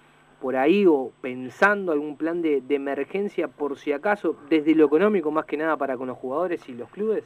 por 0.41 0.55
ahí 0.55 0.85
o 0.85 1.11
pensando 1.21 1.91
algún 1.91 2.17
plan 2.17 2.41
de, 2.41 2.61
emergencia 2.69 3.47
por 3.47 3.77
si 3.77 3.91
acaso, 3.91 4.37
desde 4.49 4.75
lo 4.75 4.85
económico 4.85 5.31
más 5.31 5.45
que 5.45 5.57
nada 5.57 5.77
para 5.77 5.97
con 5.97 6.07
los 6.07 6.17
jugadores 6.17 6.67
y 6.69 6.73
los 6.73 6.89
clubes? 6.89 7.23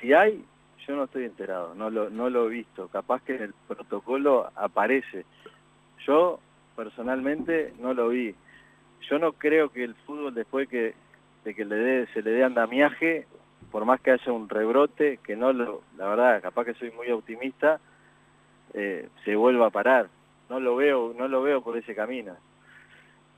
Si 0.00 0.12
hay, 0.12 0.44
yo 0.86 0.94
no 0.94 1.04
estoy 1.04 1.24
enterado, 1.24 1.74
no 1.74 1.90
lo, 1.90 2.46
he 2.46 2.48
visto, 2.48 2.88
capaz 2.88 3.22
que 3.22 3.36
el 3.36 3.54
protocolo 3.66 4.50
aparece. 4.54 5.24
Yo 6.06 6.38
personalmente 6.76 7.72
no 7.80 7.94
lo 7.94 8.08
vi. 8.08 8.34
Yo 9.10 9.18
no 9.18 9.32
creo 9.32 9.70
que 9.70 9.84
el 9.84 9.94
fútbol 9.94 10.34
después 10.34 10.68
de 10.68 10.94
que 11.44 11.64
le 11.64 11.76
dé, 11.76 12.06
se 12.12 12.22
le 12.22 12.30
dé 12.30 12.44
andamiaje, 12.44 13.26
por 13.72 13.84
más 13.84 14.00
que 14.00 14.12
haya 14.12 14.32
un 14.32 14.48
rebrote, 14.48 15.18
que 15.24 15.34
no 15.34 15.52
lo, 15.52 15.82
la 15.96 16.08
verdad, 16.08 16.42
capaz 16.42 16.66
que 16.66 16.74
soy 16.74 16.90
muy 16.92 17.10
optimista, 17.10 17.80
eh, 18.74 19.08
se 19.24 19.36
vuelva 19.36 19.66
a 19.66 19.70
parar 19.70 20.08
no 20.48 20.60
lo 20.60 20.76
veo, 20.76 21.14
no 21.16 21.28
lo 21.28 21.42
veo 21.42 21.60
por 21.60 21.76
ese 21.76 21.94
camino. 21.94 22.34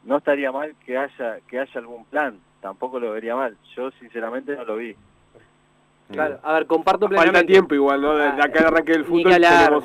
No 0.05 0.19
estaría 0.19 0.51
mal 0.53 0.75
que 0.85 0.97
haya, 0.97 1.41
que 1.49 1.59
haya 1.59 1.81
algún 1.81 2.05
plan, 2.07 2.39
tampoco 2.61 2.99
lo 2.99 3.13
vería 3.13 3.37
mal. 3.37 3.57
Yo 3.77 3.91
sinceramente 3.93 4.57
no 4.57 4.65
lo 4.65 4.77
vi. 4.77 4.95
Claro, 6.11 6.41
a 6.43 6.55
ver, 6.55 6.67
comparto 6.67 7.07
plenamente. 7.07 7.39
Falta 7.39 7.47
tiempo 7.47 7.75
igual, 7.75 8.03
¿no? 8.03 8.17
De, 8.17 8.27
acá 8.27 8.59
el 8.59 8.67
arranque 8.67 8.93
del 8.93 9.05
fútbol. 9.05 9.33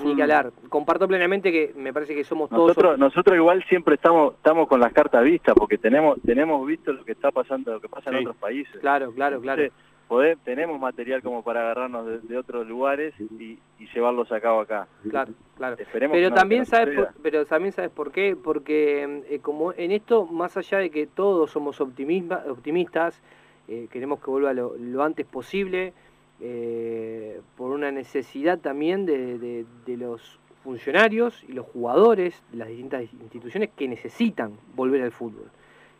Ni 0.03 0.15
que 0.15 0.51
Comparto 0.69 1.07
plenamente 1.07 1.51
que 1.51 1.73
me 1.75 1.93
parece 1.93 2.15
que 2.15 2.23
somos 2.23 2.49
todos. 2.49 2.69
Nosotros, 2.69 2.97
nosotros 2.97 3.37
igual 3.37 3.63
siempre 3.65 3.95
estamos, 3.95 4.33
estamos 4.33 4.67
con 4.67 4.79
las 4.79 4.91
cartas 4.91 5.23
vistas, 5.23 5.53
porque 5.55 5.77
tenemos, 5.77 6.17
tenemos 6.25 6.65
visto 6.65 6.93
lo 6.93 7.05
que 7.05 7.11
está 7.11 7.29
pasando, 7.29 7.73
lo 7.73 7.79
que 7.79 7.89
pasa 7.89 8.09
en 8.09 8.17
otros 8.17 8.37
países. 8.37 8.79
Claro, 8.81 9.11
claro, 9.11 9.39
claro 9.39 9.69
tenemos 10.43 10.79
material 10.79 11.21
como 11.21 11.43
para 11.43 11.61
agarrarnos 11.61 12.27
de, 12.27 12.37
otros 12.37 12.67
lugares 12.67 13.13
y, 13.19 13.57
llevarlos 13.93 14.31
a 14.31 14.41
cabo 14.41 14.59
acá. 14.61 14.87
Claro, 15.09 15.33
claro. 15.55 15.77
pero 15.91 16.33
también 16.33 16.65
sabes, 16.65 16.95
por, 16.95 17.13
pero 17.21 17.45
también 17.45 17.71
sabes 17.71 17.91
por 17.91 18.11
qué, 18.11 18.35
porque 18.35 19.23
eh, 19.29 19.39
como 19.39 19.71
en 19.73 19.91
esto, 19.91 20.25
más 20.25 20.57
allá 20.57 20.79
de 20.79 20.89
que 20.89 21.07
todos 21.07 21.51
somos 21.51 21.79
optimistas, 21.79 23.21
eh, 23.67 23.87
queremos 23.89 24.19
que 24.19 24.29
vuelva 24.29 24.53
lo, 24.53 25.03
antes 25.03 25.25
posible, 25.25 25.93
eh, 26.41 27.39
por 27.55 27.71
una 27.71 27.91
necesidad 27.91 28.59
también 28.59 29.05
de, 29.05 29.65
de 29.85 29.97
los 29.97 30.39
funcionarios 30.63 31.43
y 31.47 31.53
los 31.53 31.67
jugadores 31.67 32.43
de 32.51 32.57
las 32.57 32.67
distintas 32.67 33.03
instituciones 33.13 33.69
que 33.77 33.87
necesitan 33.87 34.57
volver 34.75 35.03
al 35.03 35.11
fútbol. 35.11 35.49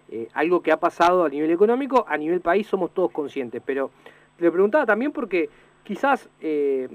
Eh, 0.09 0.27
algo 0.33 0.61
que 0.61 0.71
ha 0.71 0.77
pasado 0.77 1.25
a 1.25 1.29
nivel 1.29 1.49
económico, 1.49 2.05
a 2.07 2.15
nivel 2.17 2.39
país 2.39 2.67
somos 2.67 2.93
todos 2.93 3.11
conscientes, 3.11 3.61
pero 3.65 3.89
le 4.37 4.51
preguntaba 4.51 4.85
también 4.85 5.11
porque 5.11 5.49
quizás 5.83 6.29
eh, 6.41 6.87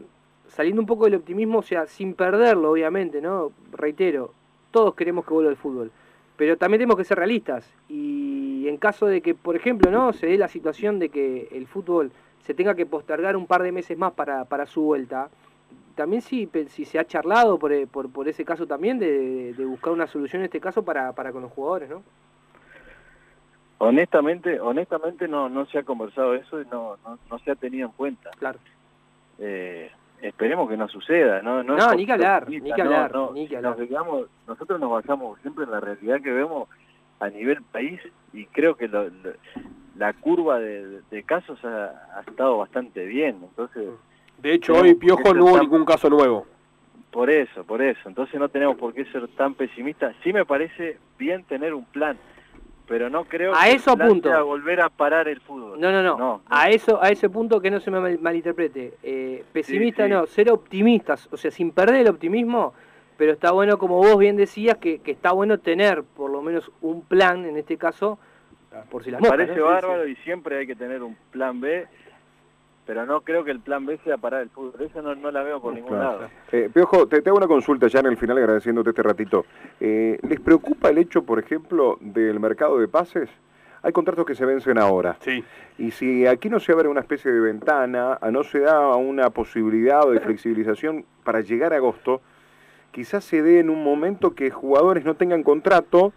saliendo 0.46 0.80
un 0.80 0.86
poco 0.86 1.06
del 1.06 1.16
optimismo, 1.16 1.58
o 1.58 1.62
sea, 1.62 1.86
sin 1.86 2.14
perderlo 2.14 2.70
obviamente, 2.70 3.20
¿no? 3.20 3.50
Reitero, 3.72 4.32
todos 4.70 4.94
queremos 4.94 5.24
que 5.24 5.34
vuelva 5.34 5.50
el 5.50 5.56
fútbol, 5.56 5.90
pero 6.36 6.56
también 6.56 6.78
tenemos 6.78 6.96
que 6.96 7.04
ser 7.04 7.18
realistas 7.18 7.68
y 7.88 8.66
en 8.68 8.76
caso 8.76 9.06
de 9.06 9.20
que, 9.22 9.34
por 9.34 9.56
ejemplo, 9.56 9.90
¿no? 9.90 10.12
Se 10.12 10.26
dé 10.26 10.38
la 10.38 10.48
situación 10.48 11.00
de 11.00 11.08
que 11.08 11.48
el 11.50 11.66
fútbol 11.66 12.12
se 12.44 12.54
tenga 12.54 12.76
que 12.76 12.86
postergar 12.86 13.36
un 13.36 13.46
par 13.46 13.64
de 13.64 13.72
meses 13.72 13.98
más 13.98 14.12
para, 14.12 14.44
para 14.44 14.66
su 14.66 14.82
vuelta, 14.82 15.30
también 15.96 16.22
si, 16.22 16.48
si 16.68 16.84
se 16.84 16.98
ha 16.98 17.04
charlado 17.04 17.58
por, 17.58 17.88
por, 17.88 18.10
por 18.10 18.28
ese 18.28 18.44
caso 18.44 18.66
también 18.66 18.98
de, 18.98 19.52
de, 19.52 19.64
buscar 19.64 19.92
una 19.92 20.06
solución 20.06 20.42
en 20.42 20.46
este 20.46 20.60
caso 20.60 20.82
para, 20.84 21.12
para 21.12 21.32
con 21.32 21.42
los 21.42 21.52
jugadores, 21.52 21.90
¿no? 21.90 22.02
Honestamente, 23.82 24.60
honestamente 24.60 25.26
no, 25.26 25.48
no 25.48 25.64
se 25.64 25.78
ha 25.78 25.82
conversado 25.84 26.34
eso 26.34 26.60
y 26.60 26.66
no, 26.66 26.98
no, 27.30 27.38
se 27.38 27.50
ha 27.50 27.54
tenido 27.54 27.86
en 27.86 27.94
cuenta. 27.94 28.28
Claro. 28.38 28.58
Eh, 29.38 29.90
esperemos 30.20 30.68
que 30.68 30.76
no 30.76 30.86
suceda, 30.86 31.40
¿no? 31.40 31.62
No, 31.62 31.94
ni 31.94 32.04
que 32.04 32.12
hablar, 32.12 32.46
ni 32.46 32.60
que 32.60 32.82
hablar, 32.82 33.10
ni 33.32 33.48
que 33.48 33.56
hablar. 33.56 33.80
nosotros 34.46 34.78
nos 34.78 34.90
basamos 34.90 35.40
siempre 35.40 35.64
en 35.64 35.70
la 35.70 35.80
realidad 35.80 36.20
que 36.20 36.30
vemos 36.30 36.68
a 37.20 37.30
nivel 37.30 37.62
país 37.62 37.98
y 38.34 38.44
creo 38.44 38.74
que 38.76 38.86
la 38.86 40.12
curva 40.12 40.58
de, 40.58 41.22
casos 41.24 41.58
ha, 41.64 42.20
estado 42.28 42.58
bastante 42.58 43.06
bien, 43.06 43.38
entonces 43.42 43.88
De 44.42 44.52
hecho, 44.52 44.74
hoy 44.74 44.94
Piojo 44.94 45.32
no 45.32 45.46
hubo 45.46 45.58
ningún 45.58 45.86
caso 45.86 46.10
nuevo. 46.10 46.46
Por 47.10 47.30
eso, 47.30 47.64
por 47.64 47.80
eso. 47.80 48.00
Entonces 48.06 48.38
no 48.38 48.50
tenemos 48.50 48.76
por 48.76 48.92
qué 48.92 49.06
ser 49.06 49.26
tan 49.28 49.54
pesimistas. 49.54 50.14
Sí 50.22 50.34
me 50.34 50.44
parece 50.44 50.98
bien 51.18 51.44
tener 51.44 51.72
un 51.72 51.86
plan, 51.86 52.18
pero 52.90 53.08
no 53.08 53.24
creo 53.24 53.54
a 53.54 53.66
que 53.66 53.74
eso 53.74 53.96
punto. 53.96 54.44
volver 54.44 54.80
a 54.80 54.88
parar 54.88 55.28
el 55.28 55.40
fútbol. 55.40 55.80
No, 55.80 55.92
no, 55.92 56.02
no, 56.02 56.42
A 56.50 56.70
eso, 56.70 57.00
a 57.00 57.10
ese 57.10 57.30
punto 57.30 57.60
que 57.60 57.70
no 57.70 57.78
se 57.78 57.88
me 57.88 58.18
malinterprete. 58.18 58.94
Eh, 59.04 59.44
pesimista 59.52 60.08
no, 60.08 60.26
ser 60.26 60.50
optimistas, 60.50 61.28
o 61.30 61.36
sea, 61.36 61.52
sin 61.52 61.70
perder 61.70 62.00
el 62.00 62.08
optimismo, 62.08 62.74
pero 63.16 63.30
está 63.30 63.52
bueno, 63.52 63.78
como 63.78 63.98
vos 63.98 64.18
bien 64.18 64.34
decías, 64.34 64.76
que, 64.78 65.00
está 65.06 65.30
bueno 65.30 65.58
tener 65.58 66.02
por 66.02 66.32
lo 66.32 66.42
menos 66.42 66.72
un 66.80 67.02
plan, 67.02 67.46
en 67.46 67.58
este 67.58 67.76
caso, 67.76 68.18
por 68.90 69.04
si 69.04 69.12
las 69.12 69.20
Me 69.20 69.28
parece 69.28 69.60
bárbaro 69.60 70.08
y 70.08 70.16
siempre 70.16 70.58
hay 70.58 70.66
que 70.66 70.74
tener 70.74 71.04
un 71.04 71.16
plan 71.30 71.60
B 71.60 71.86
pero 72.90 73.06
no 73.06 73.20
creo 73.20 73.44
que 73.44 73.52
el 73.52 73.60
plan 73.60 73.86
B 73.86 74.00
sea 74.02 74.16
parar 74.16 74.42
el 74.42 74.50
fútbol. 74.50 74.82
Eso 74.82 75.00
no, 75.00 75.14
no 75.14 75.30
la 75.30 75.44
veo 75.44 75.62
por 75.62 75.72
ningún 75.72 76.00
lado. 76.00 76.28
Eh, 76.50 76.68
Piojo, 76.74 77.06
te, 77.06 77.18
hago 77.18 77.36
una 77.36 77.46
consulta 77.46 77.86
ya 77.86 78.00
en 78.00 78.06
el 78.06 78.16
final 78.16 78.36
agradeciéndote 78.38 78.90
este 78.90 79.04
ratito. 79.04 79.46
Eh, 79.78 80.18
¿Les 80.28 80.40
preocupa 80.40 80.88
el 80.88 80.98
hecho, 80.98 81.22
por 81.22 81.38
ejemplo, 81.38 81.98
del 82.00 82.40
mercado 82.40 82.80
de 82.80 82.88
pases? 82.88 83.30
Hay 83.84 83.92
contratos 83.92 84.26
que 84.26 84.34
se 84.34 84.44
vencen 84.44 84.76
ahora. 84.76 85.16
Sí. 85.20 85.44
Y 85.78 85.92
si 85.92 86.26
aquí 86.26 86.48
no 86.50 86.58
se 86.58 86.72
abre 86.72 86.88
una 86.88 86.98
especie 86.98 87.30
de 87.30 87.38
ventana, 87.38 88.18
no 88.28 88.42
se 88.42 88.58
da 88.58 88.96
una 88.96 89.30
posibilidad 89.30 90.04
de 90.10 90.18
flexibilización 90.18 91.04
para 91.22 91.42
llegar 91.42 91.72
a 91.72 91.76
agosto, 91.76 92.20
quizás 92.90 93.22
se 93.22 93.40
dé 93.40 93.60
en 93.60 93.70
un 93.70 93.84
momento 93.84 94.34
que 94.34 94.50
jugadores 94.50 95.04
no 95.04 95.14
tengan 95.14 95.44
contrato 95.44 96.12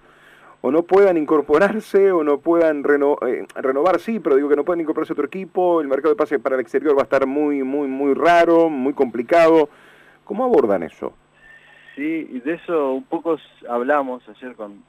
o 0.65 0.71
no 0.71 0.83
puedan 0.83 1.17
incorporarse 1.17 2.13
o 2.13 2.23
no 2.23 2.37
puedan 2.37 2.85
eh, 3.27 3.45
renovar, 3.55 3.99
sí, 3.99 4.21
pero 4.21 4.37
digo 4.37 4.47
que 4.47 4.55
no 4.55 4.63
puedan 4.63 4.79
incorporarse 4.79 5.11
a 5.11 5.15
otro 5.15 5.25
equipo, 5.25 5.81
el 5.81 5.89
mercado 5.89 6.13
de 6.13 6.17
pase 6.17 6.39
para 6.39 6.55
el 6.55 6.61
exterior 6.61 6.95
va 6.95 7.01
a 7.01 7.03
estar 7.03 7.27
muy, 7.27 7.63
muy, 7.63 7.89
muy 7.89 8.13
raro, 8.13 8.69
muy 8.69 8.93
complicado. 8.93 9.67
¿Cómo 10.23 10.45
abordan 10.45 10.83
eso? 10.83 11.11
Sí, 11.95 12.29
y 12.31 12.39
de 12.39 12.53
eso 12.53 12.93
un 12.93 13.03
poco 13.03 13.37
hablamos 13.67 14.23
ayer 14.29 14.55
con, 14.55 14.85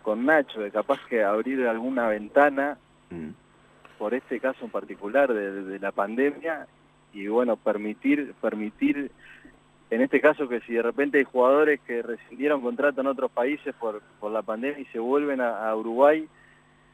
con 0.00 0.24
Nacho, 0.24 0.62
de 0.62 0.70
capaz 0.70 1.00
que 1.06 1.22
abrir 1.22 1.66
alguna 1.66 2.08
ventana 2.08 2.78
mm. 3.10 3.98
por 3.98 4.14
este 4.14 4.40
caso 4.40 4.64
en 4.64 4.70
particular 4.70 5.34
de, 5.34 5.64
de 5.64 5.78
la 5.80 5.92
pandemia 5.92 6.66
y 7.12 7.26
bueno, 7.26 7.56
permitir, 7.56 8.32
permitir 8.40 9.10
en 9.94 10.00
este 10.02 10.20
caso 10.20 10.48
que 10.48 10.60
si 10.62 10.74
de 10.74 10.82
repente 10.82 11.18
hay 11.18 11.24
jugadores 11.24 11.80
que 11.86 12.02
rescindieron 12.02 12.60
contrato 12.60 13.00
en 13.00 13.06
otros 13.06 13.30
países 13.30 13.72
por, 13.76 14.02
por 14.18 14.32
la 14.32 14.42
pandemia 14.42 14.80
y 14.80 14.86
se 14.86 14.98
vuelven 14.98 15.40
a, 15.40 15.72
Uruguay, 15.76 16.26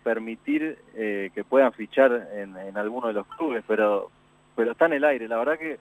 permitir 0.05 0.77
eh, 0.95 1.31
que 1.35 1.43
puedan 1.43 1.73
fichar 1.73 2.29
en, 2.35 2.55
en 2.59 2.77
alguno 2.77 3.09
de 3.09 3.15
los 3.15 3.27
clubes, 3.27 3.65
pero 3.67 4.11
pero 4.55 4.73
está 4.73 4.85
en 4.85 4.93
el 4.95 5.05
aire. 5.05 5.29
La 5.29 5.39
verdad 5.39 5.59
que 5.59 5.79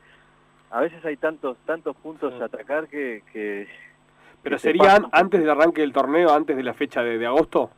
a 0.72 0.80
veces 0.80 1.04
hay 1.04 1.18
tantos 1.18 1.58
tantos 1.66 1.94
puntos 1.98 2.40
a 2.42 2.46
atacar 2.46 2.88
que... 2.88 3.24
que 3.34 3.68
¿Pero 4.42 4.58
sería 4.58 4.98
antes 5.12 5.42
del 5.42 5.50
arranque 5.50 5.82
del 5.82 5.92
torneo, 5.92 6.34
antes 6.34 6.56
de 6.56 6.64
la 6.64 6.74
fecha 6.74 7.04
de, 7.04 7.26
agosto? 7.26 7.72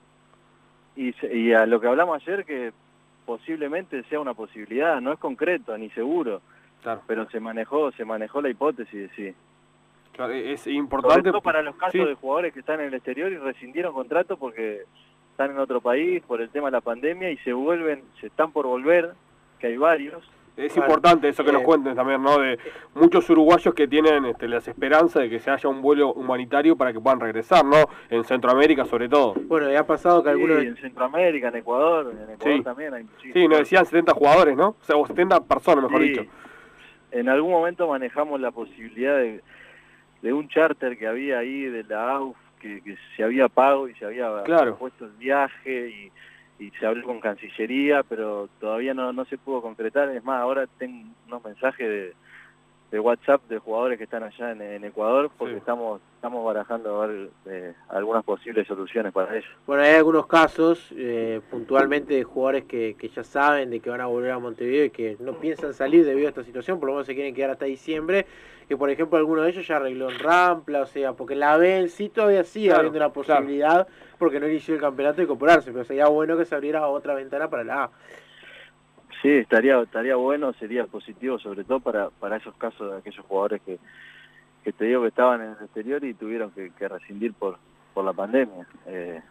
Y, 0.95 1.15
y 1.35 1.53
a 1.53 1.65
lo 1.65 1.81
que 1.81 1.87
hablamos 1.87 2.21
ayer, 2.21 2.45
que 2.45 2.71
posiblemente 3.25 4.03
sea 4.03 4.19
una 4.19 4.35
posibilidad, 4.35 5.01
no 5.01 5.11
es 5.11 5.17
concreto 5.17 5.75
ni 5.79 5.89
seguro 5.89 6.41
pero 7.07 7.29
se 7.29 7.39
manejó, 7.39 7.91
se 7.91 8.05
manejó 8.05 8.41
la 8.41 8.49
hipótesis, 8.49 9.09
sí. 9.15 9.33
Claro, 10.13 10.33
es 10.33 10.67
importante. 10.67 11.31
para 11.41 11.61
los 11.61 11.75
casos 11.75 12.07
de 12.07 12.15
jugadores 12.15 12.53
que 12.53 12.59
están 12.59 12.79
en 12.81 12.87
el 12.87 12.93
exterior 12.95 13.31
y 13.31 13.37
rescindieron 13.37 13.93
contrato 13.93 14.37
porque 14.37 14.83
están 15.31 15.51
en 15.51 15.59
otro 15.59 15.79
país 15.79 16.21
por 16.23 16.41
el 16.41 16.49
tema 16.49 16.67
de 16.67 16.73
la 16.73 16.81
pandemia 16.81 17.31
y 17.31 17.37
se 17.37 17.53
vuelven, 17.53 18.03
se 18.19 18.27
están 18.27 18.51
por 18.51 18.67
volver, 18.67 19.13
que 19.59 19.67
hay 19.67 19.77
varios. 19.77 20.29
Es 20.57 20.75
importante 20.75 21.29
eso 21.29 21.45
que 21.45 21.51
nos 21.53 21.63
cuenten 21.63 21.95
también, 21.95 22.21
¿no? 22.21 22.37
De 22.37 22.59
muchos 22.93 23.27
uruguayos 23.29 23.73
que 23.73 23.87
tienen 23.87 24.25
este, 24.25 24.49
las 24.49 24.67
esperanzas 24.67 25.23
de 25.23 25.29
que 25.29 25.39
se 25.39 25.49
haya 25.49 25.69
un 25.69 25.81
vuelo 25.81 26.13
humanitario 26.13 26.75
para 26.75 26.91
que 26.91 26.99
puedan 26.99 27.21
regresar, 27.21 27.63
¿no? 27.63 27.77
En 28.09 28.25
Centroamérica 28.25 28.83
sobre 28.85 29.07
todo. 29.07 29.33
Bueno, 29.47 29.71
ya 29.71 29.79
ha 29.79 29.87
pasado 29.87 30.21
que 30.21 30.29
algunos... 30.29 30.61
en 30.61 30.75
Centroamérica, 30.75 31.47
en 31.47 31.55
Ecuador, 31.55 32.11
en 32.11 32.33
Ecuador 32.33 32.63
también 32.63 32.93
hay 32.93 33.03
muchísimos. 33.03 33.33
Sí, 33.33 33.47
nos 33.47 33.59
decían 33.59 33.85
70 33.85 34.13
jugadores, 34.13 34.57
¿no? 34.57 34.69
O 34.69 34.83
sea, 34.83 34.97
o 34.97 35.07
70 35.07 35.39
personas, 35.45 35.85
mejor 35.85 36.01
dicho 36.01 36.25
en 37.11 37.29
algún 37.29 37.51
momento 37.51 37.87
manejamos 37.87 38.39
la 38.39 38.51
posibilidad 38.51 39.17
de, 39.17 39.41
de 40.21 40.33
un 40.33 40.47
charter 40.47 40.97
que 40.97 41.07
había 41.07 41.39
ahí 41.39 41.63
de 41.63 41.83
la 41.83 42.11
AUF, 42.11 42.37
que, 42.59 42.81
se 43.15 43.23
había 43.23 43.49
pago 43.49 43.87
y 43.87 43.95
se 43.95 44.05
había 44.05 44.29
puesto 44.77 45.05
el 45.05 45.11
viaje 45.11 45.89
y, 45.89 46.11
se 46.79 46.85
habló 46.85 47.03
con 47.03 47.19
Cancillería, 47.19 48.03
pero 48.03 48.47
todavía 48.59 48.93
no, 48.93 49.11
no 49.11 49.25
se 49.25 49.39
pudo 49.39 49.63
concretar. 49.63 50.09
Es 50.09 50.23
más, 50.23 50.39
ahora 50.39 50.67
tengo 50.77 51.09
unos 51.25 51.43
mensajes 51.43 51.89
de, 51.89 52.13
de 52.91 52.99
WhatsApp 52.99 53.41
de 53.47 53.57
jugadores 53.57 53.97
que 53.97 54.03
están 54.03 54.21
allá 54.21 54.51
en, 54.51 54.83
Ecuador 54.83 55.31
porque 55.37 55.55
estamos 55.55 56.01
estamos 56.15 56.45
barajando 56.45 57.09
eh, 57.47 57.73
algunas 57.89 58.23
posibles 58.23 58.67
soluciones 58.67 59.11
para 59.11 59.35
ellos. 59.35 59.49
Bueno, 59.65 59.81
hay 59.81 59.95
algunos 59.95 60.27
casos 60.27 60.93
eh, 60.95 61.41
puntualmente 61.49 62.13
de 62.13 62.23
jugadores 62.23 62.65
que, 62.65 62.95
que, 62.99 63.09
ya 63.09 63.23
saben 63.23 63.71
de 63.71 63.79
que 63.79 63.89
van 63.89 64.01
a 64.01 64.05
volver 64.05 64.31
a 64.31 64.37
Montevideo 64.37 64.85
y 64.85 64.89
que 64.91 65.17
no 65.19 65.39
piensan 65.39 65.73
salir 65.73 66.05
debido 66.05 66.27
a 66.27 66.29
esta 66.29 66.43
situación, 66.43 66.79
por 66.79 66.89
lo 66.89 66.93
menos 66.93 67.07
se 67.07 67.15
quieren 67.15 67.33
quedar 67.33 67.49
hasta 67.49 67.65
diciembre, 67.65 68.27
que 68.67 68.77
por 68.77 68.89
ejemplo 68.91 69.17
alguno 69.17 69.41
de 69.41 69.49
ellos 69.49 69.65
ya 69.65 69.77
arregló 69.77 70.11
en 70.11 70.19
Rampla, 70.19 70.81
o 70.81 70.85
sea, 70.85 71.13
porque 71.13 71.33
la 71.33 71.57
ven 71.57 71.89
sí 71.89 72.09
todavía 72.09 72.43
sigue 72.43 72.71
habiendo 72.71 72.99
la 72.99 73.11
posibilidad 73.11 73.87
porque 74.19 74.39
no 74.39 74.47
inició 74.47 74.75
el 74.75 74.81
campeonato 74.81 75.17
de 75.17 75.23
incorporarse, 75.23 75.71
pero 75.71 75.83
sería 75.85 76.07
bueno 76.07 76.37
que 76.37 76.45
se 76.45 76.53
abriera 76.53 76.87
otra 76.87 77.15
ventana 77.15 77.49
para 77.49 77.63
la 77.63 77.83
A. 77.85 77.91
Sí, 79.21 79.29
estaría 79.29 79.79
estaría 79.81 80.15
bueno, 80.15 80.51
sería 80.53 80.85
positivo 80.85 81.37
sobre 81.37 81.63
todo 81.63 81.79
para, 81.79 82.09
para 82.09 82.37
esos 82.37 82.55
casos 82.55 82.91
de 82.91 82.97
aquellos 82.97 83.25
jugadores 83.25 83.61
que, 83.61 83.77
que 84.63 84.73
te 84.73 84.85
digo 84.85 85.03
que 85.03 85.09
estaban 85.09 85.41
en 85.41 85.49
el 85.49 85.63
exterior 85.63 86.03
y 86.03 86.13
tuvieron 86.13 86.51
que, 86.51 86.87
rescindir 86.87 87.33
por, 87.33 87.57
por 87.93 88.03
la 88.03 88.13
pandemia. 88.13 88.65
Eh, 88.87 89.21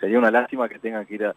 sería 0.00 0.18
una 0.18 0.30
lástima 0.30 0.68
que 0.68 0.78
tengan 0.78 1.06
que 1.06 1.14
ir 1.14 1.24
a, 1.24 1.34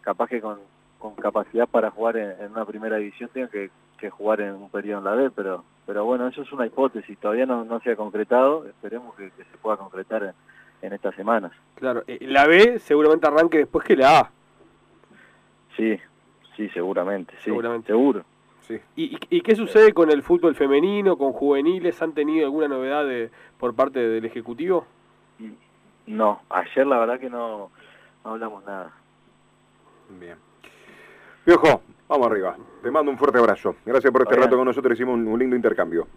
capaz 0.00 0.28
que 0.28 0.40
con, 0.40 0.58
con 0.98 1.14
capacidad 1.14 1.68
para 1.68 1.90
jugar 1.90 2.16
en, 2.16 2.50
una 2.50 2.64
primera 2.64 2.96
división 2.96 3.30
tengan 3.32 3.50
que, 3.50 3.70
que, 3.98 4.10
jugar 4.10 4.40
en 4.40 4.54
un 4.54 4.70
periodo 4.70 4.98
en 4.98 5.04
la 5.04 5.14
B, 5.14 5.30
pero 5.30 5.64
pero 5.86 6.04
bueno, 6.04 6.26
eso 6.26 6.42
es 6.42 6.52
una 6.52 6.66
hipótesis, 6.66 7.16
todavía 7.18 7.46
no, 7.46 7.64
no 7.64 7.78
se 7.78 7.92
ha 7.92 7.96
concretado, 7.96 8.66
esperemos 8.66 9.14
que, 9.14 9.30
se 9.30 9.58
pueda 9.62 9.76
concretar 9.76 10.24
en, 10.24 10.32
en, 10.82 10.92
estas 10.92 11.14
semanas. 11.14 11.52
Claro, 11.76 12.02
eh, 12.08 12.18
la 12.22 12.44
B 12.48 12.80
seguramente 12.80 13.28
arranque 13.28 13.58
después 13.58 13.86
que 13.86 13.94
la 13.94 14.18
A. 14.18 14.30
Sí, 15.76 15.96
Sí, 16.56 16.68
seguramente, 16.70 17.34
sí, 17.38 17.44
seguramente. 17.44 17.88
seguro. 17.88 18.24
Sí. 18.62 18.80
¿Y, 18.96 19.16
¿Y, 19.30 19.42
qué 19.42 19.54
sucede 19.54 19.92
con 19.92 20.10
el 20.10 20.22
fútbol 20.24 20.56
femenino, 20.56 21.16
con 21.16 21.32
juveniles? 21.32 22.02
¿Han 22.02 22.14
tenido 22.14 22.46
alguna 22.46 22.66
novedad 22.66 23.04
de, 23.04 23.30
por 23.58 23.74
parte 23.74 24.00
del 24.00 24.24
Ejecutivo? 24.24 24.86
No, 26.06 26.42
ayer 26.50 26.86
la 26.86 26.98
verdad 26.98 27.20
que 27.20 27.30
no, 27.30 27.70
hablamos 28.24 28.64
nada. 28.64 28.92
Bien. 30.18 30.36
Piojo, 31.44 31.82
vamos 32.08 32.26
arriba. 32.26 32.56
Te 32.82 32.90
mando 32.90 33.10
un 33.10 33.18
fuerte 33.18 33.38
abrazo. 33.38 33.76
Gracias 33.84 34.12
por 34.12 34.22
este 34.22 34.36
rato 34.36 34.56
con 34.56 34.64
nosotros. 34.64 34.94
Hicimos 34.94 35.14
un, 35.14 35.38
lindo 35.38 35.54
intercambio. 35.54 36.08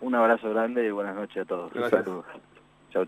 Un 0.00 0.14
abrazo 0.14 0.50
grande 0.50 0.86
y 0.86 0.90
buenas 0.90 1.14
noches 1.14 1.42
a 1.42 1.44
todos. 1.46 1.72
Gracias. 1.72 2.04
Chao. 2.90 3.06